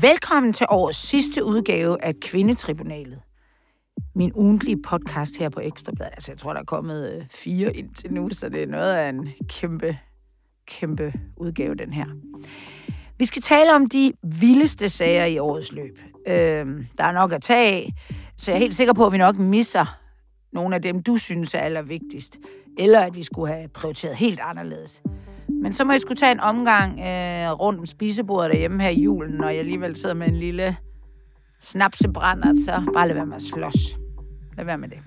[0.00, 3.20] Velkommen til årets sidste udgave af Kvindetribunalet.
[4.14, 6.12] Min ugentlige podcast her på Ekstrabladet.
[6.12, 9.08] Altså, jeg tror, der er kommet øh, fire indtil nu, så det er noget af
[9.08, 9.98] en kæmpe,
[10.66, 12.06] kæmpe udgave, den her.
[13.18, 15.98] Vi skal tale om de vildeste sager i årets løb.
[16.26, 17.92] Øh, der er nok at tage af,
[18.36, 19.98] så jeg er helt sikker på, at vi nok misser
[20.52, 22.38] nogle af dem, du synes er allervigtigst.
[22.78, 25.02] Eller at vi skulle have prioriteret helt anderledes.
[25.48, 29.00] Men så må jeg skulle tage en omgang øh, rundt om spisebordet derhjemme her i
[29.00, 30.76] julen, når jeg alligevel sidder med en lille
[31.60, 33.98] snapsebrænder, så bare lad være med at slås.
[34.56, 34.98] Lad være med det.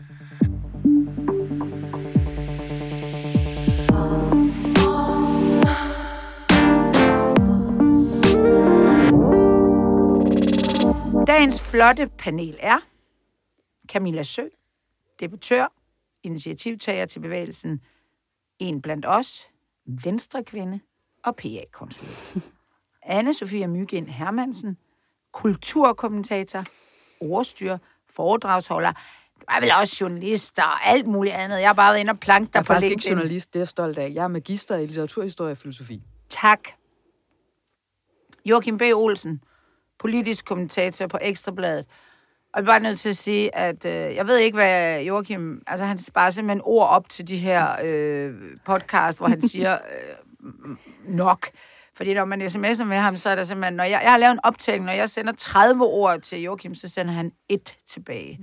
[11.28, 12.80] Dagens flotte panel er
[13.88, 14.44] Camilla Sø,
[15.20, 15.74] debattør,
[16.24, 17.82] initiativtager til bevægelsen
[18.60, 19.48] En blandt os,
[19.88, 20.80] venstrekvinde
[21.24, 22.38] og PA-konsulent.
[23.06, 24.78] Anne-Sophia Mygind Hermansen,
[25.32, 26.64] kulturkommentator,
[27.22, 27.78] ordstyr,
[28.10, 28.92] foredragsholder.
[29.40, 31.60] Du er vel også journalist og alt muligt andet.
[31.60, 33.12] Jeg har bare været inde og planke dig Jeg er på faktisk LinkedIn.
[33.12, 34.12] ikke journalist, det er jeg stolt af.
[34.14, 36.04] Jeg er magister i litteraturhistorie og filosofi.
[36.30, 36.60] Tak.
[38.46, 38.82] Joachim B.
[38.82, 39.44] Olsen,
[40.00, 41.86] politisk kommentator på Ekstrabladet.
[42.58, 45.62] Og jeg er bare nødt til at sige, at øh, jeg ved ikke, hvad Joachim...
[45.68, 48.34] Altså, han sparer simpelthen ord op til de her øh,
[48.66, 50.76] podcast, hvor han siger øh,
[51.08, 51.48] nok.
[51.96, 53.74] Fordi når man sms'er med ham, så er der simpelthen...
[53.74, 56.90] Når jeg, jeg har lavet en optælling, når jeg sender 30 ord til Joachim, så
[56.90, 58.40] sender han et tilbage.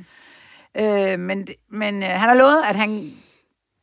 [0.74, 3.12] Øh, men men øh, han har lovet, at han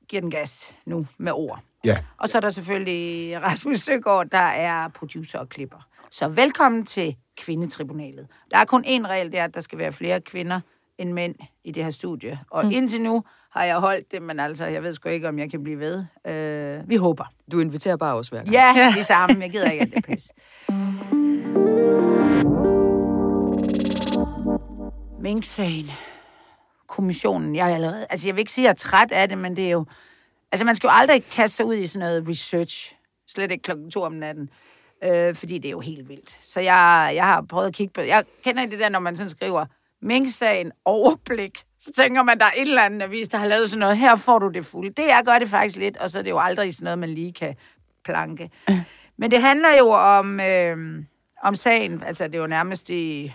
[0.10, 1.60] giver den gas nu med ord.
[1.86, 1.98] Ja.
[2.18, 5.88] Og så er der selvfølgelig Rasmus Søgaard, der er producer og klipper.
[6.12, 8.28] Så velkommen til Kvindetribunalet.
[8.52, 10.60] Der er kun én regel, det er, at der skal være flere kvinder
[10.98, 12.40] end mænd i det her studie.
[12.50, 12.72] Og hmm.
[12.72, 15.64] indtil nu har jeg holdt det, men altså, jeg ved sgu ikke, om jeg kan
[15.64, 16.06] blive ved.
[16.28, 17.26] Øh, vi håber.
[17.52, 18.52] Du inviterer bare os hver gang.
[18.52, 19.42] Ja, det samme.
[19.42, 20.34] Jeg gider ikke alt det pis.
[25.22, 25.92] Mink-sagen.
[26.88, 27.56] Kommissionen.
[27.56, 28.08] Jeg er allerede...
[28.10, 29.86] Altså, jeg vil ikke sige, at jeg er træt af det, men det er jo...
[30.52, 32.96] Altså, man skal jo aldrig kaste sig ud i sådan noget research.
[33.28, 34.50] Slet ikke klokken to om natten.
[35.04, 36.38] Øh, fordi det er jo helt vildt.
[36.42, 38.02] Så jeg, jeg har prøvet at kigge på...
[38.02, 39.66] Jeg kender det der, når man sådan skriver
[40.02, 41.64] Mink-sagen overblik.
[41.80, 43.98] Så tænker man, der er et eller andet avis, der har lavet sådan noget.
[43.98, 44.90] Her får du det fulde.
[44.90, 47.10] Det jeg gør det faktisk lidt, og så er det jo aldrig sådan noget, man
[47.10, 47.56] lige kan
[48.06, 48.50] planke.
[49.18, 51.04] Men det handler jo om, øh,
[51.44, 52.04] om sagen.
[52.04, 53.34] Altså, det er jo nærmest i...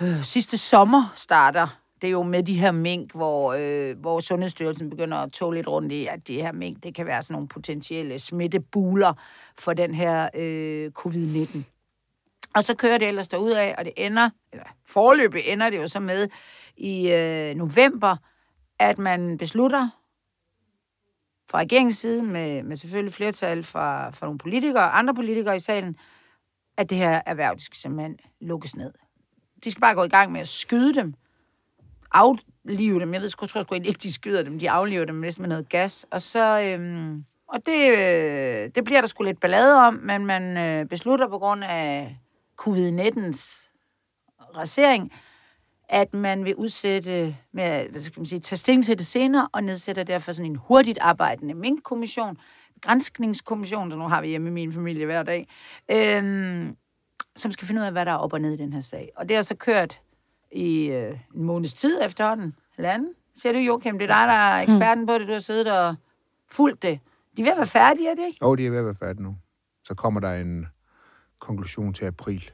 [0.00, 4.90] Øh, sidste sommer starter det er jo med de her mink, hvor, øh, hvor Sundhedsstyrelsen
[4.90, 7.48] begynder at tåle lidt rundt i, at de her mink, det kan være sådan nogle
[7.48, 9.12] potentielle smittebuler
[9.58, 11.58] for den her øh, covid-19.
[12.54, 16.00] Og så kører det ellers af, og det ender, eller forløbet ender det jo så
[16.00, 16.28] med
[16.76, 18.16] i øh, november,
[18.78, 19.88] at man beslutter
[21.50, 25.60] fra regeringens side, med, med selvfølgelig flertal fra, fra nogle politikere og andre politikere i
[25.60, 25.96] salen,
[26.76, 28.92] at det her erhverv, det skal simpelthen lukkes ned.
[29.64, 31.14] De skal bare gå i gang med at skyde dem,
[32.14, 33.14] aflive dem.
[33.14, 34.58] Jeg ved sgu, tror sgu ikke, de skyder dem.
[34.58, 36.06] De afliver dem næsten med noget gas.
[36.10, 36.60] Og så...
[36.60, 41.28] Øhm, og det, øh, det bliver der sgu lidt ballade om, men man øh, beslutter
[41.28, 42.18] på grund af
[42.62, 43.70] covid-19's
[44.56, 45.12] rasering,
[45.88, 49.64] at man vil udsætte, med, hvad skal man sige, tage stilling til det senere, og
[49.64, 52.38] nedsætter derfor sådan en hurtigt arbejdende minkkommission,
[52.80, 55.48] grænskningskommission, der nu har vi hjemme i min familie hver dag,
[55.90, 56.76] øhm,
[57.36, 59.10] som skal finde ud af, hvad der er op og ned i den her sag.
[59.16, 60.00] Og det har så kørt
[60.54, 63.08] i øh, en måneds tid efterhånden, halvanden.
[63.34, 65.94] Siger du, Joachim, det er dig, der er eksperten på det, du har siddet og
[66.50, 67.00] fulgt det.
[67.36, 68.38] De er ved at være færdige, er det ikke?
[68.46, 69.36] Og de er ved at være færdige nu.
[69.84, 70.66] Så kommer der en
[71.38, 72.50] konklusion til april.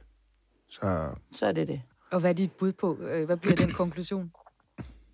[0.69, 1.83] Så Så er det det.
[2.11, 2.99] Og hvad er dit bud på?
[3.01, 4.33] øh, Hvad bliver den konklusion?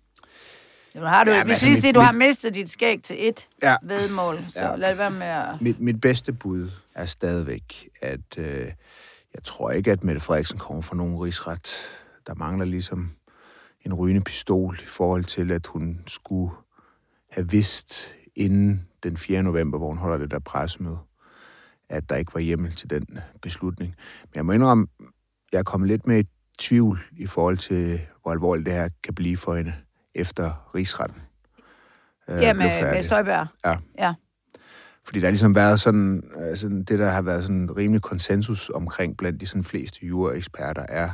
[0.95, 3.27] Nu har du, Ja, hvis altså, lige mit- sige, du har mistet dit skæg til
[3.29, 3.75] et Ja.
[3.83, 4.75] vedmål, så Ja.
[4.75, 5.61] lad det være med at...
[5.61, 8.71] mit, mit bedste bud er stadigvæk, at øh,
[9.33, 11.75] jeg tror ikke, at Mette Frederiksen kommer fra nogen rigsret.
[12.27, 13.11] Der mangler ligesom
[13.81, 16.51] en rygende pistol i forhold til, at hun skulle
[17.31, 19.43] have vidst inden den 4.
[19.43, 20.97] november, hvor hun holder det der pressemøde,
[21.89, 23.95] at der ikke var hjemmel til den beslutning.
[24.23, 24.87] Men jeg må indrømme,
[25.51, 26.27] jeg er kommet lidt med i
[26.57, 29.73] tvivl i forhold til, hvor alvorligt det her kan blive for hende
[30.15, 31.21] efter rigsretten.
[32.29, 33.03] øh, Ja, med, med færdig.
[33.03, 33.47] Støjberg.
[33.65, 33.77] Ja.
[33.99, 34.13] Ja.
[35.03, 38.69] Fordi der har ligesom været sådan, øh, sådan det, der har været sådan rimelig konsensus
[38.69, 41.09] omkring blandt de sådan fleste juraeksperter, er,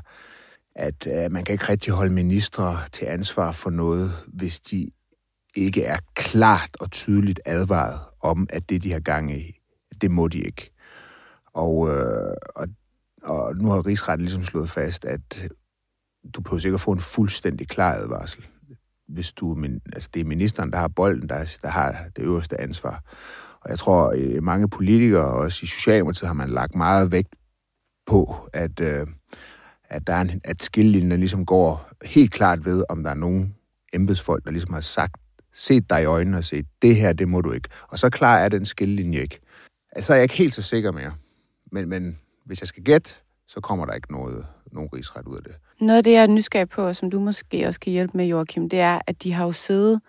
[0.75, 4.89] at øh, man kan ikke rigtig holde ministre til ansvar for noget, hvis de
[5.55, 9.59] ikke er klart og tydeligt advaret om, at det, de har gang i,
[10.01, 10.71] det må de ikke.
[11.53, 12.67] Og, øh, og,
[13.23, 15.49] og nu har rigsretten ligesom slået fast, at
[16.35, 18.47] du behøver sikkert få en fuldstændig klar advarsel.
[19.07, 22.61] Hvis du, men, altså det er ministeren, der har bolden, der, der har det øverste
[22.61, 23.03] ansvar.
[23.61, 27.35] Og jeg tror, øh, mange politikere, også i Socialdemokratiet, har man lagt meget vægt
[28.05, 29.07] på, at, øh,
[29.93, 33.55] at, der er en, at skillelinjen ligesom går helt klart ved, om der er nogen
[33.93, 35.15] embedsfolk, der ligesom har sagt,
[35.53, 37.69] set dig i øjnene og set, det her, det må du ikke.
[37.87, 39.39] Og så klar er den skillelinje ikke.
[39.91, 41.13] Altså, jeg er ikke helt så sikker mere.
[41.71, 43.09] Men, men hvis jeg skal gætte,
[43.47, 45.55] så kommer der ikke noget, nogen rigsret ud af det.
[45.79, 48.25] Noget af det, jeg er nysgerrig på, og som du måske også kan hjælpe med,
[48.25, 50.01] Joachim, det er, at de har jo siddet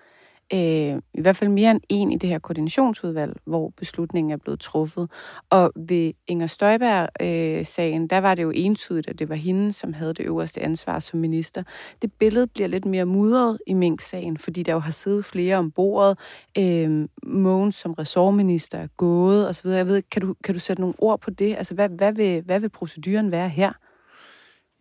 [0.52, 4.61] øh, i hvert fald mere end en i det her koordinationsudvalg, hvor beslutningen er blevet
[4.61, 5.11] truffet.
[5.50, 9.93] Og ved Inger Støjberg-sagen, øh, der var det jo entydigt, at det var hende, som
[9.93, 11.62] havde det øverste ansvar som minister.
[12.02, 15.70] Det billede bliver lidt mere mudret i Mink-sagen, fordi der jo har siddet flere om
[15.70, 16.19] bordet.
[16.58, 19.69] Øh, Mogens som ressortminister er gået osv.
[19.69, 21.55] Jeg ved, kan du, kan du sætte nogle ord på det?
[21.56, 23.73] Altså, hvad, hvad, vil, hvad vil proceduren være her?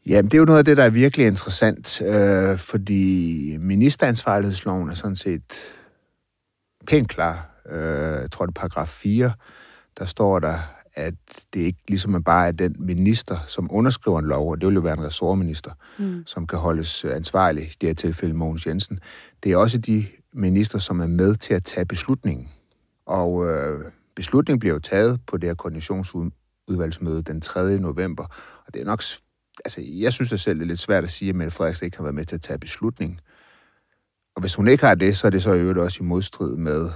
[0.05, 4.93] Jamen, det er jo noget af det, der er virkelig interessant, øh, fordi ministeransvarlighedsloven er
[4.93, 5.73] sådan set
[6.87, 7.49] pænt klar.
[7.69, 9.31] Øh, jeg tror, det er paragraf 4,
[9.99, 10.59] der står der,
[10.95, 11.13] at
[11.53, 14.75] det ikke ligesom er bare er den minister, som underskriver en lov, og det vil
[14.75, 16.23] jo være en ressortminister, mm.
[16.25, 18.99] som kan holdes ansvarlig, i det her tilfælde Mogens Jensen.
[19.43, 22.49] Det er også de minister, som er med til at tage beslutningen.
[23.05, 27.77] Og øh, beslutningen bliver jo taget på det her koordinationsudvalgsmøde den 3.
[27.77, 28.23] november,
[28.65, 29.01] og det er nok
[29.65, 31.97] altså, jeg synes da selv, det er lidt svært at sige, at Mette Frederiksen ikke
[31.97, 33.19] har været med til at tage beslutningen.
[34.35, 36.55] Og hvis hun ikke har det, så er det så i øvrigt også i modstrid
[36.55, 36.89] med,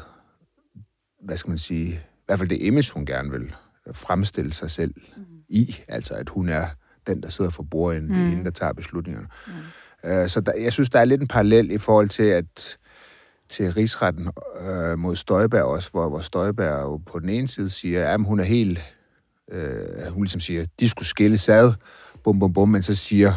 [1.23, 3.55] hvad skal man sige, i hvert fald det image, hun gerne vil
[3.91, 5.23] fremstille sig selv mm.
[5.49, 5.75] i.
[5.87, 6.67] Altså, at hun er
[7.07, 8.29] den, der sidder for bordenden, mm.
[8.29, 9.27] hende, der tager beslutningerne.
[9.47, 9.53] Mm.
[10.11, 12.77] Uh, så der, jeg synes, der er lidt en parallel i forhold til, at
[13.49, 14.29] til rigsretten
[14.61, 18.39] uh, mod Støjberg også, hvor, hvor Støjberg jo på den ene side siger, at hun
[18.39, 18.79] er helt,
[19.53, 21.73] uh, hun ligesom siger, de skulle skille sad,
[22.27, 23.33] bum, bum, bum, men så siger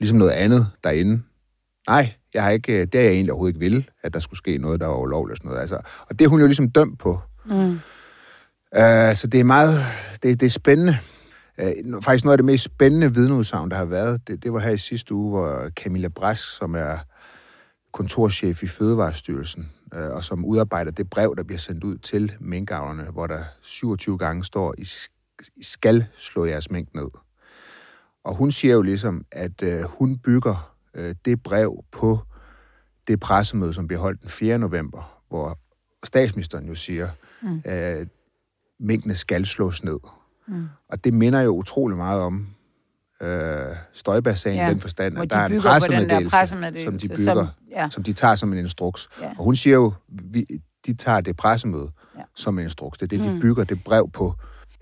[0.00, 1.22] ligesom noget andet derinde.
[1.88, 4.58] Nej, jeg har ikke, det er jeg egentlig overhovedet ikke vil, at der skulle ske
[4.58, 5.38] noget, der var ulovligt.
[5.38, 5.60] Sådan noget.
[5.60, 7.20] Altså, og det er hun jo ligesom dømt på.
[7.44, 7.70] Mm.
[8.76, 9.78] Uh, så det er meget,
[10.22, 10.98] det, det er spændende.
[11.62, 14.70] Uh, faktisk noget af det mest spændende vidneudsagn, der har været, det, det var her
[14.70, 16.98] i sidste uge, hvor Camilla Brask, som er
[17.92, 23.04] kontorchef i Fødevarestyrelsen, uh, og som udarbejder det brev, der bliver sendt ud til minkavlerne,
[23.04, 24.74] hvor der 27 gange står,
[25.56, 27.08] I skal slå jeres mink ned.
[28.24, 32.18] Og hun siger jo ligesom, at øh, hun bygger øh, det brev på
[33.08, 34.58] det pressemøde, som bliver holdt den 4.
[34.58, 35.58] november, hvor
[36.04, 37.08] statsministeren jo siger,
[37.42, 37.62] mm.
[37.66, 38.06] øh,
[38.80, 39.98] minkene skal slås ned.
[40.46, 40.68] Mm.
[40.88, 42.48] Og det minder jo utrolig meget om
[43.22, 47.34] øh, Støjberg-sagen ja, i den forstand, at der er en pressemeddelelse, pressemeddelelse, som de bygger,
[47.34, 47.88] som, ja.
[47.90, 49.08] som de tager som en instruks.
[49.20, 49.30] Ja.
[49.38, 50.46] Og hun siger jo, vi,
[50.86, 52.22] de tager det pressemøde ja.
[52.34, 52.98] som en instruks.
[52.98, 53.34] Det er det, mm.
[53.34, 54.34] de bygger det brev på.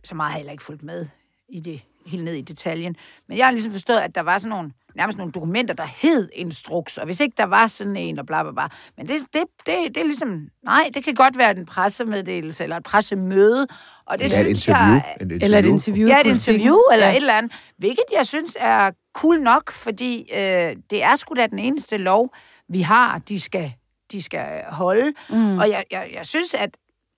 [0.04, 1.06] Så meget har jeg heller ikke fulgt med
[1.48, 2.96] i det helt ned i detaljen.
[3.28, 6.28] Men jeg har ligesom forstået, at der var sådan nogle, nærmest nogle dokumenter, der hed
[6.32, 8.68] instruks, og hvis ikke der var sådan en, og bla bla bla.
[8.96, 12.76] Men det, det, det, det er ligesom, nej, det kan godt være en pressemeddelelse, eller
[12.76, 13.66] et pressemøde,
[14.04, 14.94] og det eller synes et interview.
[14.94, 15.44] Jeg, et interview.
[15.44, 16.08] Eller et interview.
[16.08, 17.12] Ja, et interview, eller ja.
[17.12, 17.52] et eller andet.
[17.78, 22.34] Hvilket jeg synes er cool nok, fordi øh, det er sgu da den eneste lov,
[22.68, 23.72] vi har, de skal
[24.12, 25.12] de skal holde.
[25.30, 25.58] Mm.
[25.58, 26.70] Og jeg, jeg, jeg synes, at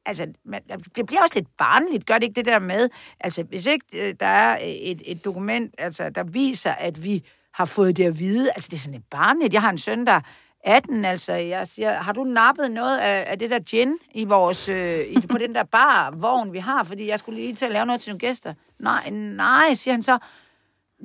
[0.06, 0.62] altså, man,
[0.97, 2.89] det bliver også lidt barnligt, gør det ikke det der med,
[3.21, 7.25] altså, hvis ikke øh, der er øh, et, et dokument, altså, der viser, at vi
[7.53, 9.55] har fået det at vide, altså, det er sådan et barnligt.
[9.55, 10.21] Jeg har en søn, der
[10.65, 14.69] 18, altså, jeg siger, har du nappet noget af, af det der gin i vores,
[14.69, 17.73] øh, i, på den der bar, vogn, vi har, fordi jeg skulle lige til at
[17.73, 18.55] lave noget til nogle gæster?
[18.79, 20.19] Nej, nej, siger han så.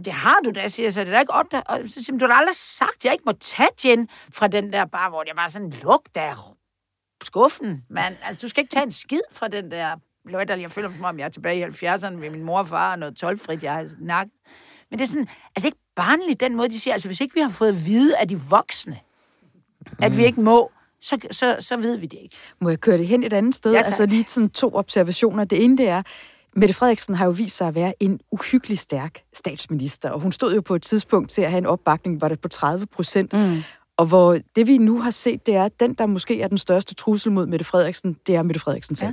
[0.05, 1.01] Det har du da, siger jeg så.
[1.01, 1.63] Det er da ikke opdaget.
[1.67, 4.47] Og så siger han, du har aldrig sagt, at jeg ikke må tage gin fra
[4.47, 6.55] den der bar, hvor jeg var sådan, luk der
[7.23, 9.95] skuffen, men altså, du skal ikke tage en skid fra den der
[10.25, 10.55] løjter.
[10.55, 12.99] Jeg føler mig, om jeg er tilbage i 70'erne med min mor og far og
[12.99, 14.33] noget tolvfrit, jeg har nakket.
[14.89, 17.41] Men det er sådan, altså ikke barnligt den måde, de siger, altså hvis ikke vi
[17.41, 18.99] har fået at vide af de voksne,
[19.81, 19.91] mm.
[19.99, 20.27] at vi mm.
[20.27, 20.71] ikke må,
[21.01, 22.35] så, så, så ved vi det ikke.
[22.59, 23.73] Må jeg køre det hen et andet sted?
[23.73, 25.43] Ja, altså lige sådan to observationer.
[25.43, 26.03] Det ene det er,
[26.55, 30.55] Mette Frederiksen har jo vist sig at være en uhyggelig stærk statsminister, og hun stod
[30.55, 33.33] jo på et tidspunkt til at have en opbakning, var det på 30 procent.
[33.33, 33.61] Mm.
[33.99, 36.57] Og hvor det vi nu har set, det er, at den, der måske er den
[36.57, 39.09] største trussel mod Mette Frederiksen, det er Mette Frederiksen selv.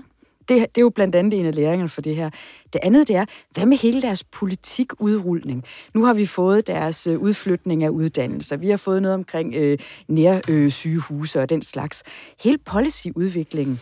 [0.49, 0.55] Ja.
[0.55, 2.31] Det, det er jo blandt andet en af læringerne for det her.
[2.73, 5.65] Det andet, det er, hvad med hele deres politikudrulning?
[5.95, 8.57] Nu har vi fået deres øh, udflytning af uddannelser.
[8.57, 9.79] Vi har fået noget omkring øh,
[10.09, 12.03] nærsygehuse øh, og den slags.
[12.41, 13.81] Hele policyudviklingen,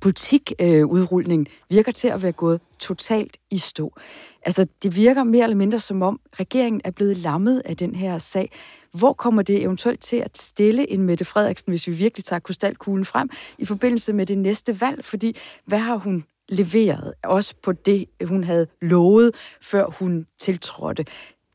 [0.00, 3.92] politikudrulningen, øh, virker til at være gået totalt i stå.
[4.42, 8.18] Altså, det virker mere eller mindre som om, regeringen er blevet lammet af den her
[8.18, 8.50] sag.
[8.92, 13.04] Hvor kommer det eventuelt til at stille en Mette Frederiksen, hvis vi virkelig tager krystalkuglen
[13.04, 15.04] frem, i forbindelse med det næste valg?
[15.04, 21.04] Fordi hvad har hun leveret, også på det, hun havde lovet, før hun tiltrådte?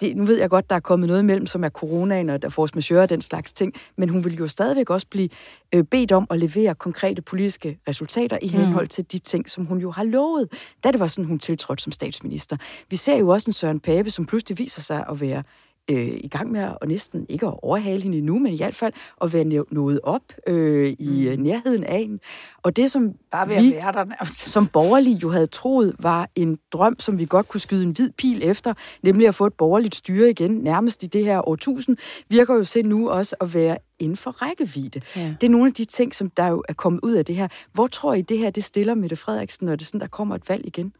[0.02, 2.50] Det, nu ved jeg godt, der er kommet noget imellem, som er coronaen og der
[2.50, 5.30] force majeure og den slags ting, men hun vil jo stadigvæk også blive
[5.76, 8.60] øh, bedt om at levere konkrete politiske resultater i mm.
[8.60, 10.52] henhold til de ting, som hun jo har lovet,
[10.84, 12.58] da det var sådan, hun tiltrådte som statsminister.
[12.90, 15.44] Vi ser jo også en Søren Pape, som pludselig viser sig at være
[15.92, 18.76] øh, i gang med at, og næsten ikke at overhale hende endnu, men i hvert
[18.76, 21.44] fald at være nået op øh, i mm.
[21.44, 22.20] nærheden af hende.
[22.64, 24.26] Og det, som Bare ved vi, være der
[24.56, 28.12] som borgerlige jo havde troet, var en drøm, som vi godt kunne skyde en hvid
[28.12, 28.74] pil efter,
[29.04, 31.98] nemlig at få et borgerligt styre igen, nærmest i det her årtusind,
[32.30, 35.02] virker jo selv nu også at være inden for rækkevidde.
[35.16, 35.36] Ja.
[35.42, 37.48] Det er nogle af de ting, som der jo er kommet ud af det her.
[37.74, 40.50] Hvor tror I, det her det stiller Mette Frederiksen, når det sådan, der kommer et
[40.50, 40.94] valg igen?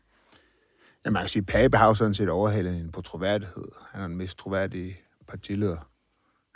[1.06, 3.68] Ja, man kan sige, Pape har jo sådan set overhalet hende på troværdighed.
[3.92, 4.98] Han er den mest troværdige
[5.28, 5.90] partileder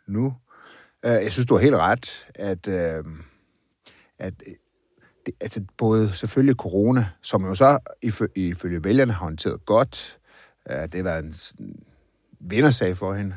[0.08, 0.36] nu.
[1.06, 3.06] Øh, jeg synes, du har helt ret, at, øh,
[4.20, 4.34] at
[5.26, 7.80] det, altså både selvfølgelig corona, som jo så
[8.36, 10.20] ifølge vælgerne har håndteret godt,
[10.70, 11.36] øh, det har været en
[12.40, 13.36] vindersag for hende.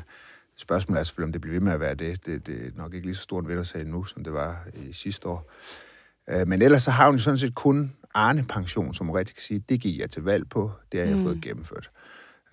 [0.55, 2.25] Spørgsmålet er selvfølgelig, om det bliver ved med at være det.
[2.25, 4.93] Det, det er nok ikke lige så stor en vindersag nu, som det var i
[4.93, 5.51] sidste år.
[6.31, 9.81] Uh, men ellers så har hun sådan set kun Arne-pension, som rigtig kan sige, det
[9.81, 11.23] gik jeg til valg på, det har jeg mm.
[11.23, 11.91] fået gennemført.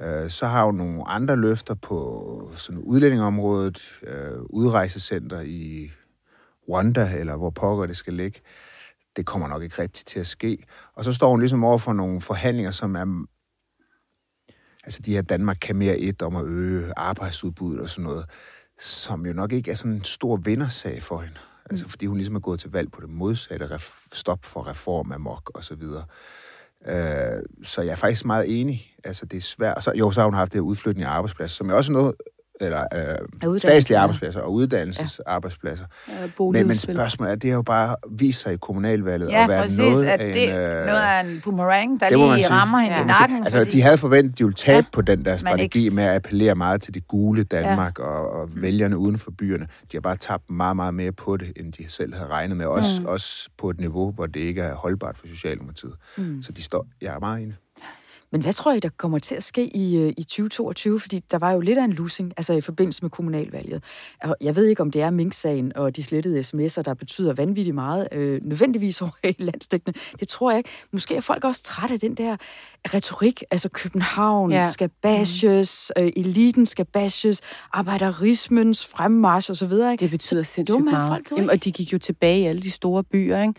[0.00, 5.90] Øh, så har hun nogle andre løfter på sådan udlændingområdet, øh, udrejsecenter i
[6.68, 8.40] Rwanda, eller hvor pokker det skal ligge.
[9.16, 10.58] Det kommer nok ikke rigtigt til at ske.
[10.94, 13.26] Og så står hun ligesom over for nogle forhandlinger, som er...
[14.84, 18.24] Altså de her Danmark kan mere et om at øge arbejdsudbuddet og sådan noget,
[18.78, 21.38] som jo nok ikke er sådan en stor vindersag for hende.
[21.70, 23.80] Altså fordi hun ligesom er gået til valg på det modsatte,
[24.12, 26.04] stop for reform af mok og så videre.
[26.86, 28.94] Øh, så jeg er faktisk meget enig.
[29.04, 29.84] Altså, det er svært.
[29.84, 32.14] Så, jo, så har hun haft det udflytning af arbejdsplads, som er også noget,
[32.60, 32.84] eller
[33.44, 35.84] øh, statslige arbejdspladser og uddannelsesarbejdspladser.
[36.08, 36.14] Ja.
[36.52, 39.62] Men, men spørgsmålet er, det har jo bare vist sig i kommunalvalget ja, at være
[39.62, 42.96] præcis, noget, at af det, en, øh, noget af en boomerang, der lige rammer hende
[42.96, 43.02] ja.
[43.02, 43.36] i nakken.
[43.36, 43.70] Altså, fordi...
[43.70, 45.96] de havde forventet, at de ville tabe ja, på den der strategi ikke...
[45.96, 48.04] med at appellere meget til det gule Danmark ja.
[48.04, 49.64] og, og vælgerne uden for byerne.
[49.64, 52.66] De har bare tabt meget, meget mere på det, end de selv havde regnet med.
[52.66, 53.06] Også, mm.
[53.06, 55.94] også på et niveau, hvor det ikke er holdbart for Socialdemokratiet.
[56.16, 56.42] Mm.
[56.42, 57.56] Så de står, jeg er meget enig.
[58.32, 61.00] Men hvad tror I, der kommer til at ske i, øh, i 2022?
[61.00, 63.82] Fordi der var jo lidt af en losing, altså i forbindelse med kommunalvalget.
[64.40, 68.08] Jeg ved ikke, om det er Mink-sagen og de slettede sms'er, der betyder vanvittigt meget,
[68.12, 69.98] øh, nødvendigvis over i landstækkende.
[70.20, 70.70] Det tror jeg ikke.
[70.92, 72.36] Måske er folk også trætte af den der
[72.94, 73.42] retorik.
[73.50, 74.68] Altså København ja.
[74.68, 76.02] skal bashes, mm.
[76.02, 77.40] øh, eliten skal bashes,
[77.72, 79.72] arbejderismens fremmarsch osv.
[79.72, 81.08] Det betyder sindssygt meget.
[81.08, 83.54] Folk, Jamen, og de gik jo tilbage i alle de store byer, ikke?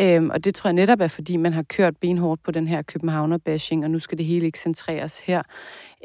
[0.00, 2.82] Øhm, og det tror jeg netop er, fordi man har kørt benhårdt på den her
[2.82, 5.42] Københavner-bashing, og nu skal det hele ikke centreres her.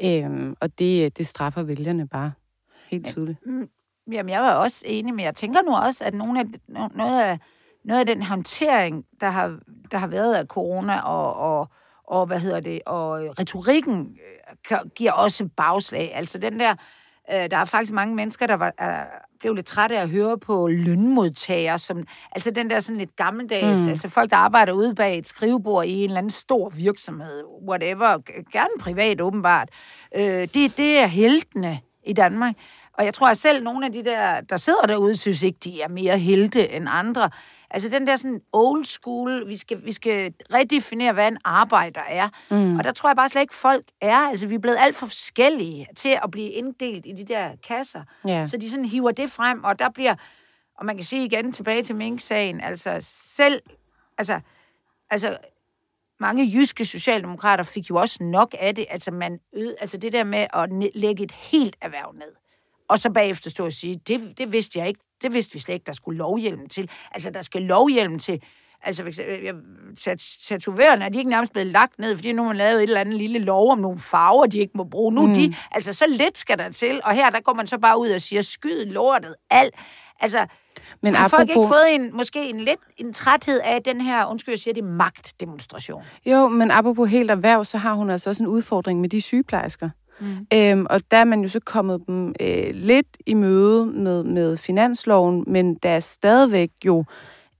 [0.04, 2.32] Øhm, og det, det straffer vælgerne bare
[2.90, 3.46] helt tydeligt.
[3.46, 3.68] Mm,
[4.12, 6.46] jamen, jeg var også enig, men jeg tænker nu også, at nogle af,
[6.94, 7.38] noget, af,
[7.84, 9.58] noget af den håndtering, der har,
[9.90, 11.68] der har været af corona og, og,
[12.04, 14.16] og hvad hedder det, og retorikken
[14.70, 16.12] øh, giver også bagslag.
[16.14, 16.74] Altså den der,
[17.32, 18.74] øh, der er faktisk mange mennesker, der var,
[19.40, 23.80] blev lidt træt af at høre på lønmodtagere, som, altså den der sådan lidt gammeldags,
[23.80, 23.88] mm.
[23.88, 28.18] altså folk, der arbejder ude bag et skrivebord i en eller anden stor virksomhed, whatever,
[28.52, 29.68] gerne privat åbenbart.
[30.16, 32.54] Øh, det, det er heltene i Danmark.
[32.92, 35.82] Og jeg tror, at selv nogle af de der, der sidder derude, synes ikke, de
[35.82, 37.30] er mere helte end andre.
[37.70, 42.28] Altså den der sådan old school, vi skal, vi skal redefinere, hvad en arbejder er.
[42.50, 42.76] Mm.
[42.76, 44.16] Og der tror jeg bare slet ikke, folk er.
[44.16, 48.02] Altså vi er blevet alt for forskellige til at blive inddelt i de der kasser.
[48.28, 48.48] Yeah.
[48.48, 50.14] Så de sådan hiver det frem, og der bliver,
[50.78, 53.62] og man kan sige igen tilbage til Mink-sagen, altså selv,
[54.18, 54.40] altså,
[55.10, 55.38] altså
[56.20, 60.24] mange jyske socialdemokrater fik jo også nok af det, altså, man øde, altså det der
[60.24, 62.32] med at lægge et helt erhverv ned.
[62.88, 65.74] Og så bagefter stå og sige, det, det vidste jeg ikke, det vidste vi slet
[65.74, 66.90] ikke, der skulle lovhjelm til.
[67.12, 68.42] Altså, der skal lovhjelm til
[68.82, 69.02] Altså,
[70.48, 73.00] tatovørerne er de ikke nærmest blevet lagt ned, fordi nu har man lavet et eller
[73.00, 75.14] andet lille lov om nogle farver, de ikke må bruge.
[75.14, 75.34] Nu mm.
[75.34, 78.08] de, altså, så lidt skal der til, og her, der går man så bare ud
[78.08, 79.74] og siger, skyd lortet, alt.
[80.20, 80.46] Altså,
[81.02, 81.38] men har apropos...
[81.38, 84.74] folk ikke fået en, måske en lidt en træthed af den her, undskyld, jeg siger
[84.74, 86.02] det, magtdemonstration?
[86.26, 89.90] Jo, men apropos helt erhverv, så har hun altså også en udfordring med de sygeplejersker.
[90.20, 90.46] Mm.
[90.54, 94.56] Øhm, og der er man jo så kommet dem øh, lidt i møde med, med
[94.56, 97.04] finansloven, men der er stadigvæk jo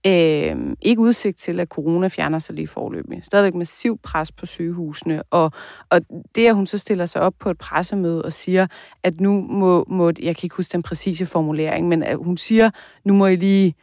[0.07, 3.19] øh, ikke udsigt til, at corona fjerner sig lige forløbig.
[3.23, 5.51] Stadigvæk massiv pres på sygehusene, og,
[5.89, 6.01] og
[6.35, 8.67] det, at hun så stiller sig op på et pressemøde og siger,
[9.03, 12.69] at nu må, må jeg kan ikke huske den præcise formulering, men at hun siger,
[13.03, 13.75] nu må I lige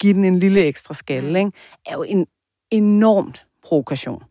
[0.00, 1.36] give den en lille ekstra skalle, mm.
[1.36, 1.52] ikke?
[1.86, 2.26] er jo en
[2.70, 4.22] enormt provokation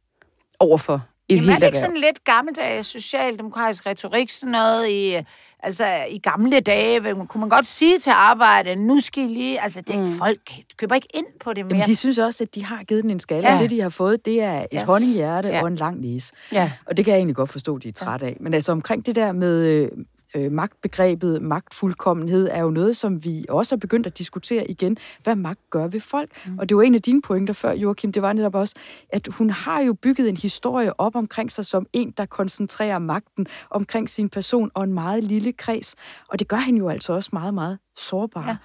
[0.60, 4.90] over for et Jamen, helt er det ikke sådan lidt gammeldags socialdemokratisk retorik, sådan noget
[4.90, 5.24] i,
[5.60, 7.16] altså, i gamle dage?
[7.26, 9.62] Kunne man godt sige til arbejde, nu skal I lige...
[9.62, 10.18] Altså, det, mm.
[10.18, 11.74] folk køber ikke ind på det mere.
[11.74, 13.54] Jamen, de synes også, at de har givet den en skala.
[13.54, 13.62] Ja.
[13.62, 14.86] Det, de har fået, det er et ja.
[14.86, 15.62] honninghjerte ja.
[15.62, 16.34] og en lang næse.
[16.52, 16.72] Ja.
[16.86, 18.38] Og det kan jeg egentlig godt forstå, de er trætte af.
[18.40, 19.90] Men altså, omkring det der med,
[20.36, 24.98] øh, magtbegrebet, magtfuldkommenhed, er jo noget, som vi også har begyndt at diskutere igen.
[25.24, 26.32] Hvad magt gør ved folk?
[26.46, 26.60] Mm.
[26.60, 28.76] Og det var en af dine pointer før, Joachim, det var netop også,
[29.10, 33.48] at hun har jo bygget en historie op omkring sig som en, der koncentrerer magten
[33.70, 35.96] omkring sin person og en meget lille kreds.
[36.28, 38.60] Og det gør hende jo altså også meget, meget sårbar.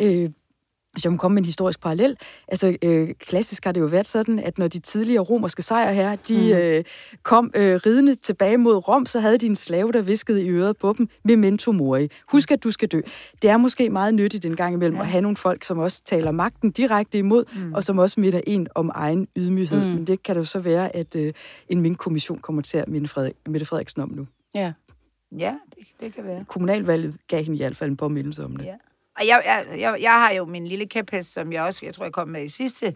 [0.00, 0.24] Ja.
[0.24, 0.30] Øh,
[0.94, 2.16] hvis jeg må komme med en historisk parallel,
[2.48, 6.52] altså øh, klassisk har det jo været sådan, at når de tidligere romerske sejrherrer, de
[6.52, 6.58] mm.
[6.58, 6.84] øh,
[7.22, 10.76] kom øh, ridende tilbage mod Rom, så havde de en slave, der viskede i øret
[10.76, 12.08] på dem, memento mori.
[12.28, 13.00] Husk, at du skal dø.
[13.42, 15.02] Det er måske meget nyttigt en gang imellem ja.
[15.02, 17.74] at have nogle folk, som også taler magten direkte imod, mm.
[17.74, 19.84] og som også minder en om egen ydmyghed.
[19.84, 19.90] Mm.
[19.90, 21.32] Men det kan det jo så være, at øh,
[21.68, 24.26] en mink-kommission kommer til at minde Frederik, Mette Frederiksen om nu.
[24.54, 24.72] Ja,
[25.32, 26.44] ja det, det kan være.
[26.48, 28.64] Kommunalvalget gav hende i hvert fald en påmindelse om det.
[28.64, 28.74] Ja.
[29.16, 32.04] Og jeg, jeg, jeg, jeg har jo min lille kæphest, som jeg også, jeg tror,
[32.04, 32.94] jeg kom med i sidste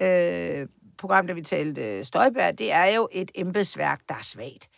[0.00, 0.66] øh,
[0.98, 4.68] program, da vi talte øh, Støjberg, det er jo et embedsværk, der er svagt.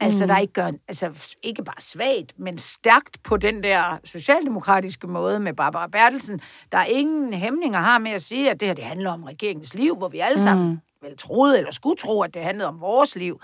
[0.00, 0.28] Altså, mm.
[0.28, 5.54] der ikke gør, altså ikke bare svagt, men stærkt på den der socialdemokratiske måde med
[5.54, 6.40] Barbara Bertelsen.
[6.72, 9.74] Der er ingen hæmninger har med at sige, at det her det handler om regeringens
[9.74, 11.08] liv, hvor vi alle sammen mm.
[11.08, 13.40] vel troede eller skulle tro, at det handlede om vores liv.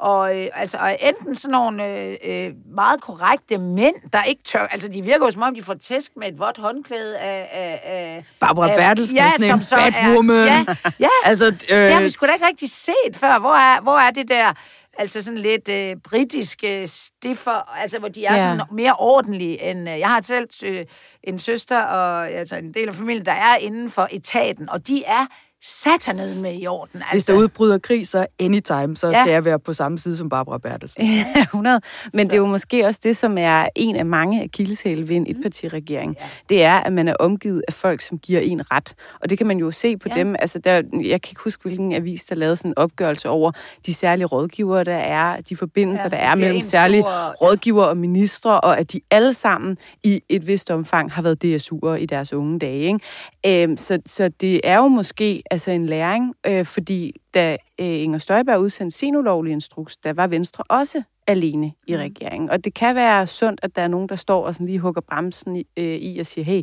[0.00, 4.66] Og, øh, altså, og enten sådan nogle øh, øh, meget korrekte mænd, der ikke tør...
[4.66, 7.48] Altså, de virker jo som om, de får tæsk med et vådt håndklæde af...
[7.52, 10.46] af, af Barbara Bertelsen, ja, sådan en bad woman.
[10.46, 10.64] Ja,
[11.00, 11.08] ja.
[11.30, 13.38] altså, øh, det har vi sgu da ikke rigtig set før.
[13.38, 14.52] Hvor er, hvor er det der
[14.98, 18.42] altså sådan lidt øh, britiske stiffer, altså hvor de er ja.
[18.42, 19.90] sådan mere ordentlige end...
[19.90, 20.86] Øh, jeg har selv øh,
[21.22, 25.04] en søster og altså en del af familien, der er inden for etaten, og de
[25.04, 25.26] er
[25.62, 26.96] satanet med i orden.
[26.96, 27.12] Altså.
[27.12, 29.22] Hvis der udbryder krig, så anytime, så ja.
[29.22, 31.04] skal jeg være på samme side som Barbara Bertelsen.
[31.36, 31.80] Ja, 100.
[32.12, 32.30] Men så.
[32.30, 35.36] det er jo måske også det, som er en af mange akilleshæle ved en mm.
[35.36, 36.16] etpartiregering.
[36.20, 36.26] Ja.
[36.48, 38.94] Det er, at man er omgivet af folk, som giver en ret.
[39.20, 40.14] Og det kan man jo se på ja.
[40.14, 40.36] dem.
[40.38, 43.52] Altså, der, jeg kan ikke huske, hvilken avis, der lavede sådan en opgørelse over
[43.86, 47.32] de særlige rådgivere, der er, de forbindelser, ja, der er mellem særlige stor...
[47.32, 51.94] rådgivere og ministre, og at de alle sammen i et vist omfang har været DSU'er
[51.94, 52.78] i deres unge dage.
[52.78, 53.00] Ikke?
[53.44, 58.18] Æm, så, så det er jo måske altså en læring, øh, fordi da øh, Inger
[58.18, 61.98] Støjberg udsendte sin ulovlige instruks, der var Venstre også alene i mm.
[61.98, 62.50] regeringen.
[62.50, 65.00] Og det kan være sundt, at der er nogen, der står og sådan lige hugger
[65.00, 66.62] bremsen i, øh, i og siger, hey,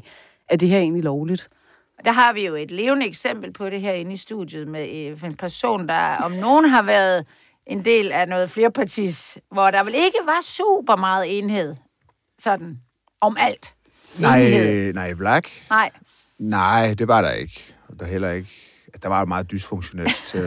[0.50, 1.50] er det her egentlig lovligt?
[2.06, 5.24] Der har vi jo et levende eksempel på det her inde i studiet med øh,
[5.24, 7.26] en person, der om nogen har været
[7.66, 11.76] en del af noget flerpartis, hvor der vel ikke var super meget enhed
[12.40, 12.80] sådan
[13.22, 13.74] om alt.
[14.20, 15.50] Nej, nej, Black?
[15.70, 15.92] Nej.
[16.38, 17.74] Nej, det var der ikke.
[18.00, 18.67] Der heller ikke
[19.04, 20.36] der var meget dysfunktionelt.
[20.36, 20.42] øh...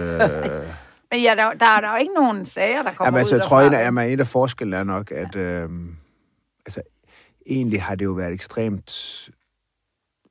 [1.10, 3.38] Men ja, der, der er der jo ikke nogen sager, der kommer jamen, altså, ud
[3.38, 5.68] jeg tror, en af, en af forskellene er nok, at øh,
[6.66, 6.82] altså,
[7.46, 9.28] egentlig har det jo været ekstremt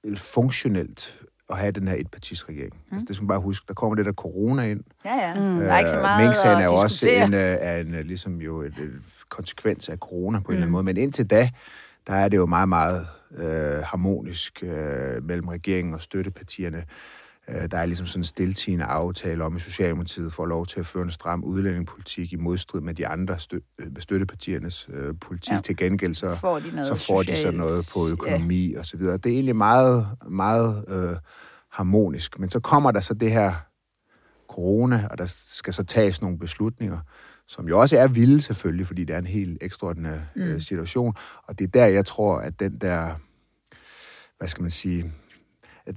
[0.04, 2.74] øh, funktionelt at have den her etpartisregering.
[2.74, 2.96] Mm.
[2.96, 3.66] Altså, det skal man bare huske.
[3.68, 4.84] Der kommer det der corona ind.
[5.06, 5.34] Ja, ja.
[5.34, 5.60] Mm.
[5.60, 8.42] der er ikke så meget at er jo også en, øh, er en, øh, ligesom
[8.42, 10.50] jo et, et konsekvens af corona på en mm.
[10.50, 10.72] eller anden mm.
[10.72, 10.84] måde.
[10.84, 11.50] Men indtil da,
[12.08, 16.84] der er det jo meget, meget øh, harmonisk øh, mellem regeringen og støttepartierne.
[17.50, 20.86] Øh, der er ligesom sådan en stiltigende aftale om, at Socialdemokratiet får lov til at
[20.86, 25.54] føre en stram udlændingepolitik i modstrid med de andre stø- øh, støttepartiernes øh, politik.
[25.54, 25.62] Ja.
[25.62, 28.80] Til gengæld så får de, så får de så noget på økonomi ja.
[28.80, 29.18] og så videre.
[29.18, 31.16] Det er egentlig meget, meget øh,
[31.72, 32.40] harmonisk.
[32.40, 33.54] Men så kommer der så det her
[34.50, 37.00] corona, og der skal så tages nogle beslutninger,
[37.48, 40.42] som jo også er vilde selvfølgelig, fordi det er en helt ekstraordinær mm.
[40.42, 41.16] øh, situation.
[41.48, 43.16] Og det er der, jeg tror, at den der,
[44.38, 45.14] hvad skal man sige,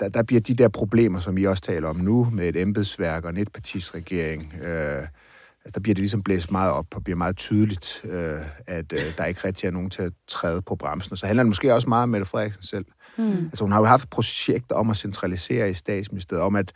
[0.00, 3.24] der, der bliver de der problemer, som I også taler om nu, med et embedsværk
[3.24, 5.06] og en etpartisregering, øh,
[5.74, 9.24] der bliver det ligesom blæst meget op og bliver meget tydeligt, øh, at øh, der
[9.24, 11.12] ikke rigtig er nogen til at træde på bremsen.
[11.12, 12.84] Og så handler det måske også meget om Mette Frederiksen selv.
[13.18, 13.44] Mm.
[13.44, 16.72] Altså hun har jo haft et projekt om at centralisere i statsministeriet, om at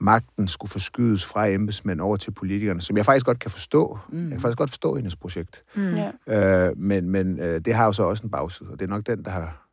[0.00, 3.98] magten skulle forskydes fra embedsmænd over til politikerne, som jeg faktisk godt kan forstå.
[4.08, 4.22] Mm.
[4.22, 5.62] Jeg kan faktisk godt forstå hendes projekt.
[5.76, 5.98] Mm.
[6.34, 9.06] Øh, men men øh, det har jo så også en bagside, og det er nok
[9.06, 9.65] den, der har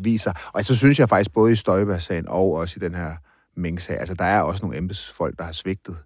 [0.00, 0.32] viser.
[0.52, 3.16] Og så synes jeg faktisk, både i Støjberg-sagen og også i den her
[3.56, 5.96] Mink-sag, altså der er også nogle embedsfolk, der har svigtet,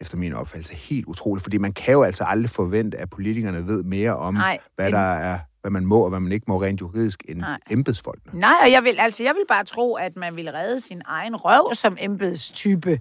[0.00, 1.42] efter min opfattelse, helt utroligt.
[1.42, 4.98] Fordi man kan jo altså aldrig forvente, at politikerne ved mere om, Nej, hvad der
[4.98, 7.58] er hvad man må og hvad man ikke må rent juridisk end Nej.
[7.70, 8.40] embedsfolkene.
[8.40, 11.36] Nej, og jeg vil, altså, jeg vil bare tro, at man vil redde sin egen
[11.36, 13.00] røv som embedstype,